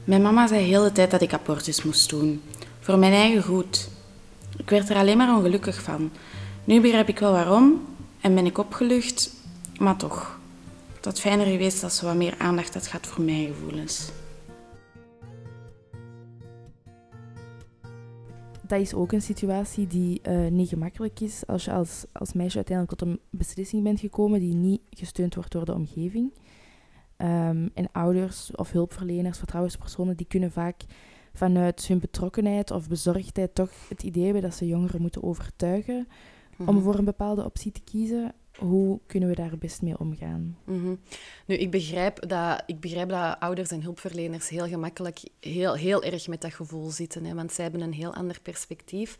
Mijn 0.05 0.23
mama 0.23 0.47
zei 0.47 0.73
de 0.73 0.93
tijd 0.93 1.11
dat 1.11 1.23
ik 1.23 1.33
abortus 1.33 1.83
moest 1.83 2.11
doen. 2.11 2.43
Voor 2.81 2.99
mijn 2.99 3.13
eigen 3.13 3.43
goed. 3.43 3.89
Ik 4.57 4.71
werd 4.71 4.89
er 4.89 4.97
alleen 4.97 5.17
maar 5.17 5.37
ongelukkig 5.37 5.83
van. 5.83 6.11
Nu 6.65 6.81
begrijp 6.81 7.09
ik 7.09 7.19
wel 7.19 7.33
waarom 7.33 7.87
en 8.21 8.35
ben 8.35 8.47
ik 8.47 8.59
opgelucht, 8.59 9.31
maar 9.79 9.97
toch 9.97 10.39
dat 11.05 11.21
fijner 11.21 11.47
geweest 11.47 11.83
als 11.83 11.97
ze 11.97 12.05
wat 12.05 12.15
meer 12.15 12.35
aandacht 12.39 12.75
had 12.75 12.87
gehad 12.87 13.07
voor 13.07 13.25
mijn 13.25 13.47
gevoelens. 13.47 14.11
Dat 18.67 18.81
is 18.81 18.95
ook 18.95 19.13
een 19.13 19.23
situatie 19.23 19.87
die 19.87 20.21
uh, 20.29 20.47
niet 20.51 20.69
gemakkelijk 20.69 21.21
is 21.21 21.47
als 21.47 21.65
je 21.65 21.73
als, 21.73 22.05
als 22.13 22.33
meisje 22.33 22.57
uiteindelijk 22.57 22.99
tot 22.99 23.09
een 23.09 23.21
beslissing 23.31 23.83
bent 23.83 24.01
gekomen 24.01 24.41
die 24.41 24.55
niet 24.55 24.81
gesteund 24.91 25.35
wordt 25.35 25.53
door 25.53 25.65
de 25.65 25.75
omgeving. 25.75 26.33
Um, 27.17 27.71
en 27.75 27.93
ouders 27.93 28.51
of 28.55 28.71
hulpverleners, 28.71 29.39
vertrouwenspersonen, 29.39 30.17
die 30.17 30.27
kunnen 30.27 30.53
vaak 30.53 30.83
vanuit 31.35 31.87
hun 31.87 31.99
betrokkenheid 31.99 32.71
of 32.71 32.89
bezorgdheid 32.89 33.55
toch 33.55 33.71
het 33.89 34.03
idee 34.03 34.25
hebben 34.25 34.43
dat 34.43 34.55
ze 34.55 34.67
jongeren 34.67 35.01
moeten 35.01 35.23
overtuigen 35.23 36.09
om 36.59 36.65
mhm. 36.65 36.81
voor 36.81 36.99
een 36.99 37.05
bepaalde 37.05 37.45
optie 37.45 37.73
te 37.73 37.81
kiezen 37.81 38.35
hoe 38.59 39.01
kunnen 39.07 39.29
we 39.29 39.35
daar 39.35 39.59
best 39.59 39.83
mee 39.83 39.99
omgaan? 39.99 40.59
Mm 40.65 41.01
Nu, 41.47 41.55
ik 41.55 41.71
begrijp, 41.71 42.29
dat, 42.29 42.63
ik 42.67 42.81
begrijp 42.81 43.09
dat 43.09 43.37
ouders 43.41 43.71
en 43.71 43.83
hulpverleners 43.83 44.49
heel 44.49 44.67
gemakkelijk 44.67 45.23
heel, 45.41 45.75
heel 45.75 46.03
erg 46.03 46.29
met 46.29 46.41
dat 46.41 46.55
gevoel 46.55 46.91
zitten, 46.91 47.25
hè, 47.25 47.35
want 47.35 47.53
zij 47.53 47.65
hebben 47.65 47.83
een 47.83 47.93
heel 47.93 48.15
ander 48.15 48.41
perspectief. 48.41 49.19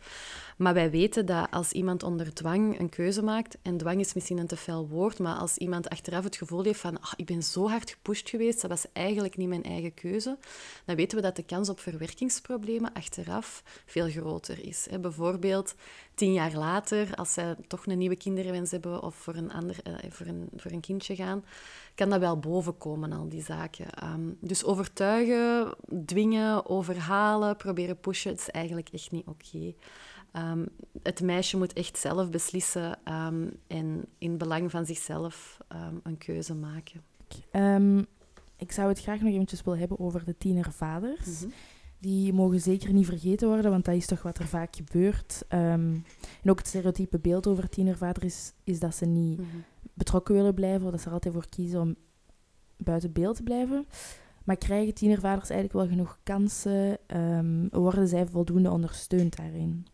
Maar 0.57 0.75
wij 0.75 0.91
weten 0.91 1.27
dat 1.27 1.51
als 1.51 1.73
iemand 1.73 2.03
onder 2.03 2.35
dwang 2.35 2.79
een 2.79 2.89
keuze 2.89 3.23
maakt, 3.23 3.57
en 3.63 3.77
dwang 3.77 4.01
is 4.01 4.15
misschien 4.15 4.39
een 4.39 4.47
te 4.47 4.57
fel 4.57 4.89
woord, 4.89 5.19
maar 5.19 5.37
als 5.37 5.57
iemand 5.57 5.89
achteraf 5.89 6.25
het 6.25 6.37
gevoel 6.37 6.63
heeft 6.63 6.81
van 6.81 6.99
ik 7.17 7.27
ben 7.27 7.43
zo 7.43 7.69
hard 7.69 7.91
gepusht 7.91 8.29
geweest, 8.29 8.61
dat 8.61 8.71
was 8.71 8.87
eigenlijk 8.93 9.37
niet 9.37 9.49
mijn 9.49 9.65
eigen 9.65 9.95
keuze, 9.95 10.39
dan 10.85 10.97
weten 10.97 11.17
we 11.17 11.23
dat 11.23 11.37
de 11.37 11.45
kans 11.45 11.69
op 11.69 11.81
verwerkingsproblemen 11.81 12.93
achteraf 12.93 13.63
veel 13.87 14.11
groter 14.11 14.67
is. 14.67 14.87
Hè. 14.91 14.99
Bijvoorbeeld 14.99 15.75
tien 16.15 16.33
jaar 16.33 16.57
later, 16.57 17.15
als 17.15 17.33
zij 17.33 17.57
toch 17.67 17.87
een 17.87 17.99
nieuwe 17.99 18.17
kinderwens 18.17 18.71
hebben 18.71 19.03
of 19.03 19.24
voor 19.25 19.35
een, 19.35 19.53
ander, 19.53 19.77
uh, 19.89 19.95
voor 20.09 20.27
een, 20.27 20.49
voor 20.57 20.71
een 20.71 20.81
kindje 20.81 21.17
gaan, 21.17 21.45
kan 21.95 22.11
dat 22.11 22.21
wel 22.21 22.39
bovenkomen, 22.39 23.13
al 23.13 23.29
die 23.29 23.43
zaken. 23.43 23.87
Um, 24.05 24.37
dus 24.41 24.65
overtuigen, 24.65 25.75
dwingen, 26.05 26.67
overhalen, 26.69 27.57
proberen 27.57 28.01
pushen, 28.01 28.31
het 28.31 28.41
is 28.41 28.51
eigenlijk 28.51 28.89
echt 28.89 29.11
niet 29.11 29.27
oké. 29.27 29.45
Okay. 29.57 29.77
Um, 30.51 30.69
het 31.03 31.21
meisje 31.21 31.57
moet 31.57 31.73
echt 31.73 31.99
zelf 31.99 32.31
beslissen 32.31 32.99
um, 33.09 33.51
en 33.67 34.05
in 34.19 34.39
belang 34.39 34.71
van 34.71 34.87
zichzelf 34.87 35.59
een 36.03 36.19
keuze 36.19 36.55
maken. 36.55 37.03
ik 38.57 38.73
zou 38.73 38.89
het 38.89 39.01
graag 39.01 39.21
nog 39.21 39.33
eventjes 39.33 39.63
willen 39.63 39.79
hebben 39.79 39.99
over 39.99 40.25
de 40.25 40.39
tienervaders. 40.39 41.27
Mm 41.27 41.49
-hmm 41.49 41.53
die 42.05 42.33
mogen 42.33 42.61
zeker 42.61 42.93
niet 42.93 43.07
vergeten 43.07 43.49
worden, 43.49 43.71
want 43.71 43.85
dat 43.85 43.95
is 43.95 44.07
toch 44.07 44.23
wat 44.23 44.39
er 44.39 44.47
vaak 44.47 44.77
gebeurt. 44.77 45.43
Um, 45.49 46.05
en 46.43 46.51
ook 46.51 46.59
het 46.59 46.67
stereotype 46.67 47.19
beeld 47.19 47.47
over 47.47 47.69
tienervader 47.69 48.25
is, 48.25 48.53
is 48.65 48.79
dat 48.79 48.95
ze 48.95 49.07
niet 49.07 49.39
mm 49.39 49.47
-hmm. 49.51 49.65
betrokken 49.95 50.35
willen 50.35 50.55
blijven, 50.55 50.85
of 50.85 50.91
dat 50.91 51.01
ze 51.01 51.07
er 51.07 51.13
altijd 51.13 51.35
voor 51.35 51.49
kiezen 51.49 51.81
om 51.81 51.97
buiten 52.77 53.13
beeld 53.13 53.37
te 53.37 53.43
blijven. 53.43 53.87
Maar 54.45 54.57
krijgen 54.57 54.95
tienervaders 54.95 55.51
eigenlijk 55.51 55.81
wel 55.81 55.97
genoeg 55.97 56.19
kansen? 56.23 56.99
Um, 57.07 57.69
worden 57.71 58.09
zij 58.09 58.27
voldoende 58.27 58.71
ondersteund 58.71 59.37
daarin? 59.37 59.87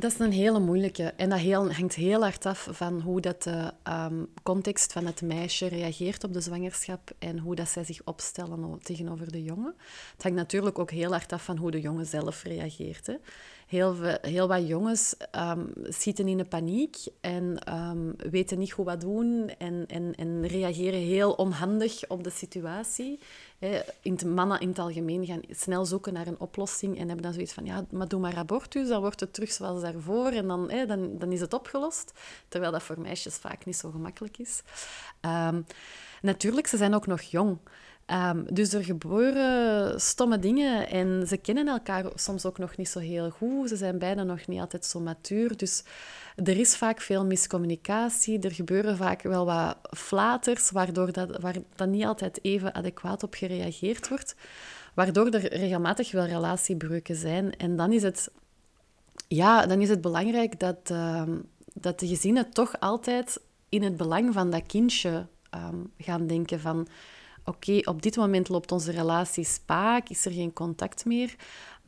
Dat 0.00 0.12
is 0.12 0.18
een 0.18 0.32
hele 0.32 0.58
moeilijke. 0.58 1.12
En 1.16 1.28
dat 1.28 1.40
hangt 1.72 1.94
heel 1.94 2.22
hard 2.22 2.46
af 2.46 2.68
van 2.70 3.00
hoe 3.00 3.20
dat 3.20 3.42
de 3.42 3.72
ehm, 3.82 4.24
context 4.42 4.92
van 4.92 5.06
het 5.06 5.22
meisje 5.22 5.66
reageert 5.66 6.24
op 6.24 6.32
de 6.32 6.40
zwangerschap 6.40 7.10
en 7.18 7.38
hoe 7.38 7.54
dat 7.54 7.68
zij 7.68 7.84
zich 7.84 8.00
opstellen 8.04 8.78
tegenover 8.82 9.32
de 9.32 9.42
jongen. 9.42 9.74
Het 10.12 10.22
hangt 10.22 10.38
natuurlijk 10.38 10.78
ook 10.78 10.90
heel 10.90 11.10
hard 11.10 11.32
af 11.32 11.44
van 11.44 11.56
hoe 11.56 11.70
de 11.70 11.80
jongen 11.80 12.06
zelf 12.06 12.42
reageert. 12.42 13.06
Hè. 13.06 13.14
Heel, 13.66 13.96
heel 14.20 14.48
wat 14.48 14.66
jongens 14.66 15.14
um, 15.36 15.72
schieten 15.82 16.28
in 16.28 16.36
de 16.36 16.44
paniek 16.44 16.96
en 17.20 17.74
um, 17.74 18.14
weten 18.30 18.58
niet 18.58 18.72
goed 18.72 18.84
wat 18.84 19.00
doen 19.00 19.50
en, 19.58 19.84
en, 19.86 20.14
en 20.14 20.46
reageren 20.46 21.00
heel 21.00 21.32
onhandig 21.32 22.08
op 22.08 22.24
de 22.24 22.30
situatie. 22.30 23.18
In 24.02 24.18
mannen 24.26 24.60
in 24.60 24.68
het 24.68 24.78
algemeen 24.78 25.26
gaan 25.26 25.40
snel 25.50 25.84
zoeken 25.84 26.12
naar 26.12 26.26
een 26.26 26.40
oplossing 26.40 26.98
en 26.98 27.06
hebben 27.06 27.22
dan 27.22 27.32
zoiets 27.32 27.52
van, 27.52 27.64
ja, 27.64 27.84
maar 27.90 28.08
doe 28.08 28.20
maar 28.20 28.36
abortus, 28.36 28.88
dan 28.88 29.00
wordt 29.00 29.20
het 29.20 29.32
terug 29.32 29.52
zoals 29.52 29.80
daarvoor 29.80 30.30
en 30.30 30.46
dan, 30.46 30.70
dan, 30.86 31.18
dan 31.18 31.32
is 31.32 31.40
het 31.40 31.54
opgelost. 31.54 32.12
Terwijl 32.48 32.72
dat 32.72 32.82
voor 32.82 33.00
meisjes 33.00 33.34
vaak 33.34 33.64
niet 33.64 33.76
zo 33.76 33.90
gemakkelijk 33.90 34.38
is. 34.38 34.62
Um, 35.20 35.66
natuurlijk, 36.22 36.66
ze 36.66 36.76
zijn 36.76 36.94
ook 36.94 37.06
nog 37.06 37.20
jong. 37.20 37.58
Um, 38.06 38.54
dus 38.54 38.72
er 38.72 38.84
gebeuren 38.84 40.00
stomme 40.00 40.38
dingen 40.38 40.88
en 40.88 41.26
ze 41.28 41.36
kennen 41.36 41.68
elkaar 41.68 42.04
soms 42.14 42.46
ook 42.46 42.58
nog 42.58 42.76
niet 42.76 42.88
zo 42.88 42.98
heel 42.98 43.30
goed. 43.30 43.68
Ze 43.68 43.76
zijn 43.76 43.98
bijna 43.98 44.22
nog 44.22 44.46
niet 44.46 44.60
altijd 44.60 44.84
zo 44.84 45.00
matuur. 45.00 45.56
Dus 45.56 45.82
er 46.44 46.58
is 46.58 46.76
vaak 46.76 47.00
veel 47.00 47.24
miscommunicatie. 47.24 48.38
Er 48.38 48.52
gebeuren 48.52 48.96
vaak 48.96 49.22
wel 49.22 49.44
wat 49.44 49.76
flaters, 49.96 50.70
waardoor 50.70 51.12
dat, 51.12 51.40
waar 51.40 51.56
dat 51.74 51.88
niet 51.88 52.04
altijd 52.04 52.38
even 52.44 52.74
adequaat 52.74 53.22
op 53.22 53.34
gereageerd 53.34 54.08
wordt. 54.08 54.34
Waardoor 54.94 55.26
er 55.26 55.56
regelmatig 55.56 56.12
wel 56.12 56.26
relatiebreuken 56.26 57.16
zijn. 57.16 57.56
En 57.56 57.76
dan 57.76 57.92
is 57.92 58.02
het, 58.02 58.30
ja, 59.28 59.66
dan 59.66 59.80
is 59.80 59.88
het 59.88 60.00
belangrijk 60.00 60.60
dat, 60.60 60.90
uh, 60.92 61.22
dat 61.74 62.00
de 62.00 62.06
gezinnen 62.06 62.50
toch 62.50 62.80
altijd 62.80 63.40
in 63.68 63.82
het 63.82 63.96
belang 63.96 64.32
van 64.32 64.50
dat 64.50 64.66
kindje 64.66 65.26
um, 65.54 65.92
gaan 65.98 66.26
denken 66.26 66.60
van 66.60 66.88
oké, 67.44 67.80
op 67.84 68.02
dit 68.02 68.16
moment 68.16 68.48
loopt 68.48 68.72
onze 68.72 68.90
relatie 68.90 69.44
spaak, 69.44 70.08
is 70.08 70.24
er 70.24 70.32
geen 70.32 70.52
contact 70.52 71.04
meer. 71.04 71.34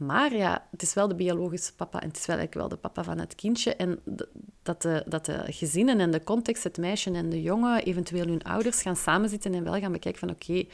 Maar 0.07 0.37
ja, 0.37 0.67
het 0.71 0.83
is 0.83 0.95
wel 0.95 1.09
de 1.09 1.15
biologische 1.15 1.75
papa 1.75 2.01
en 2.01 2.09
het 2.09 2.17
is 2.17 2.27
wel 2.27 2.37
eigenlijk 2.37 2.69
wel 2.69 2.79
de 2.79 2.88
papa 2.88 3.05
van 3.05 3.19
het 3.19 3.35
kindje. 3.35 3.77
En 3.77 4.01
dat 4.62 4.83
de, 4.83 5.05
dat 5.07 5.25
de 5.25 5.43
gezinnen 5.47 6.01
en 6.01 6.11
de 6.11 6.25
context, 6.25 6.65
het 6.65 6.79
meisje 6.79 7.11
en 7.11 7.31
de 7.31 7.43
jongen, 7.43 7.83
eventueel 7.83 8.27
hun 8.27 8.43
ouders, 8.43 8.83
gaan 8.83 8.97
samenzitten 8.97 9.55
en 9.55 9.65
wel 9.65 9.81
gaan 9.81 9.93
bekijken 9.93 10.21
van 10.21 10.31
oké, 10.31 10.65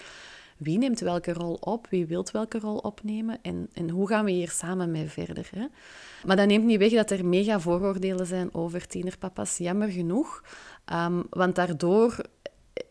wie 0.57 0.79
neemt 0.79 1.01
welke 1.01 1.33
rol 1.33 1.55
op, 1.55 1.87
wie 1.91 2.07
wil 2.07 2.27
welke 2.33 2.59
rol 2.59 2.77
opnemen 2.77 3.39
en, 3.43 3.69
en 3.73 3.91
hoe 3.91 4.09
gaan 4.09 4.25
we 4.25 4.31
hier 4.31 4.51
samen 4.51 4.91
mee 4.91 5.09
verder. 5.09 5.49
Hè? 5.55 5.67
Maar 6.25 6.37
dat 6.37 6.47
neemt 6.47 6.65
niet 6.65 6.79
weg 6.79 6.93
dat 6.93 7.11
er 7.11 7.27
mega 7.27 7.61
vooroordelen 7.61 8.27
zijn 8.27 8.55
over 8.55 8.87
tienerpapa's, 8.87 9.59
jammer 9.59 9.89
genoeg. 9.89 10.43
Um, 10.93 11.27
want 11.31 11.55
daardoor 11.55 12.17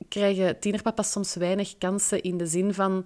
krijgen 0.07 0.59
tienerpapa's 0.59 1.11
soms 1.11 1.35
weinig 1.35 1.77
kansen 1.77 2.21
in 2.21 2.37
de 2.37 2.45
zin 2.47 2.73
van 2.73 3.05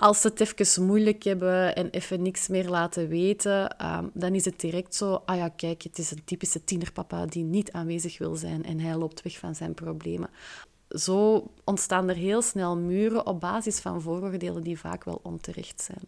als 0.00 0.20
ze 0.20 0.28
het 0.28 0.40
even 0.40 0.84
moeilijk 0.84 1.22
hebben 1.22 1.76
en 1.76 1.90
even 1.90 2.22
niks 2.22 2.48
meer 2.48 2.68
laten 2.68 3.08
weten, 3.08 3.76
ehm, 3.76 4.06
dan 4.12 4.34
is 4.34 4.44
het 4.44 4.60
direct 4.60 4.94
zo, 4.94 5.22
ah 5.24 5.36
ja, 5.36 5.48
kijk, 5.48 5.82
het 5.82 5.98
is 5.98 6.10
een 6.10 6.24
typische 6.24 6.64
tienerpapa 6.64 7.26
die 7.26 7.44
niet 7.44 7.72
aanwezig 7.72 8.18
wil 8.18 8.36
zijn 8.36 8.64
en 8.64 8.80
hij 8.80 8.96
loopt 8.96 9.22
weg 9.22 9.38
van 9.38 9.54
zijn 9.54 9.74
problemen. 9.74 10.30
Zo 10.88 11.50
ontstaan 11.64 12.08
er 12.08 12.16
heel 12.16 12.42
snel 12.42 12.76
muren 12.76 13.26
op 13.26 13.40
basis 13.40 13.80
van 13.80 14.02
vooroordelen 14.02 14.62
die 14.62 14.78
vaak 14.78 15.04
wel 15.04 15.20
onterecht 15.22 15.80
zijn. 15.80 16.04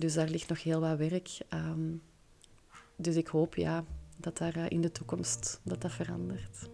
Dus 0.00 0.14
daar 0.14 0.28
ligt 0.28 0.48
nog 0.48 0.62
heel 0.62 0.80
wat 0.80 0.98
werk. 0.98 1.28
Ehm, 1.48 1.90
dus 2.96 3.16
ik 3.16 3.26
hoop 3.26 3.54
ja, 3.54 3.84
dat 4.16 4.38
daar 4.38 4.56
eh, 4.56 4.64
in 4.68 4.80
de 4.80 4.92
toekomst 4.92 5.60
dat 5.62 5.80
dat 5.80 5.92
verandert. 5.92 6.68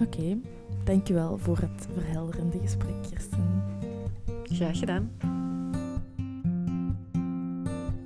Oké, 0.00 0.38
dankjewel 0.84 1.38
voor 1.38 1.58
het 1.58 1.86
verhelderende 1.94 2.58
gesprek, 2.58 3.02
Kirsten. 3.10 3.91
Graag 4.52 4.78
gedaan. 4.78 5.10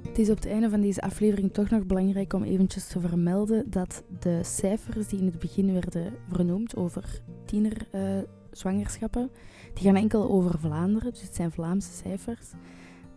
Het 0.08 0.18
is 0.18 0.30
op 0.30 0.36
het 0.36 0.46
einde 0.46 0.70
van 0.70 0.80
deze 0.80 1.00
aflevering 1.00 1.52
toch 1.52 1.70
nog 1.70 1.86
belangrijk 1.86 2.32
om 2.32 2.42
eventjes 2.42 2.86
te 2.86 3.00
vermelden 3.00 3.70
dat 3.70 4.02
de 4.20 4.40
cijfers 4.44 5.08
die 5.08 5.18
in 5.18 5.26
het 5.26 5.38
begin 5.38 5.72
werden 5.72 6.12
vernoemd 6.28 6.76
over 6.76 7.20
tienerzwangerschappen, 7.44 9.22
uh, 9.22 9.28
die 9.74 9.84
gaan 9.84 9.96
enkel 9.96 10.30
over 10.30 10.58
Vlaanderen, 10.58 11.12
dus 11.12 11.22
het 11.22 11.34
zijn 11.34 11.52
Vlaamse 11.52 11.92
cijfers. 11.92 12.50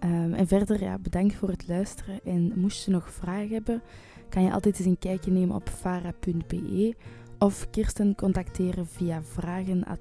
Um, 0.03 0.33
en 0.33 0.47
verder, 0.47 0.83
ja, 0.83 0.97
bedankt 0.97 1.35
voor 1.35 1.49
het 1.49 1.67
luisteren. 1.67 2.19
En 2.23 2.53
moest 2.55 2.85
je 2.85 2.91
nog 2.91 3.11
vragen 3.11 3.49
hebben, 3.49 3.81
kan 4.29 4.43
je 4.43 4.51
altijd 4.51 4.77
eens 4.77 4.87
een 4.87 4.99
kijkje 4.99 5.31
nemen 5.31 5.55
op 5.55 5.69
vara.be 5.69 6.95
of 7.39 7.69
Kirsten 7.69 8.15
contacteren 8.15 8.87
via 8.87 9.23
vragen.vara.be. 9.23 9.99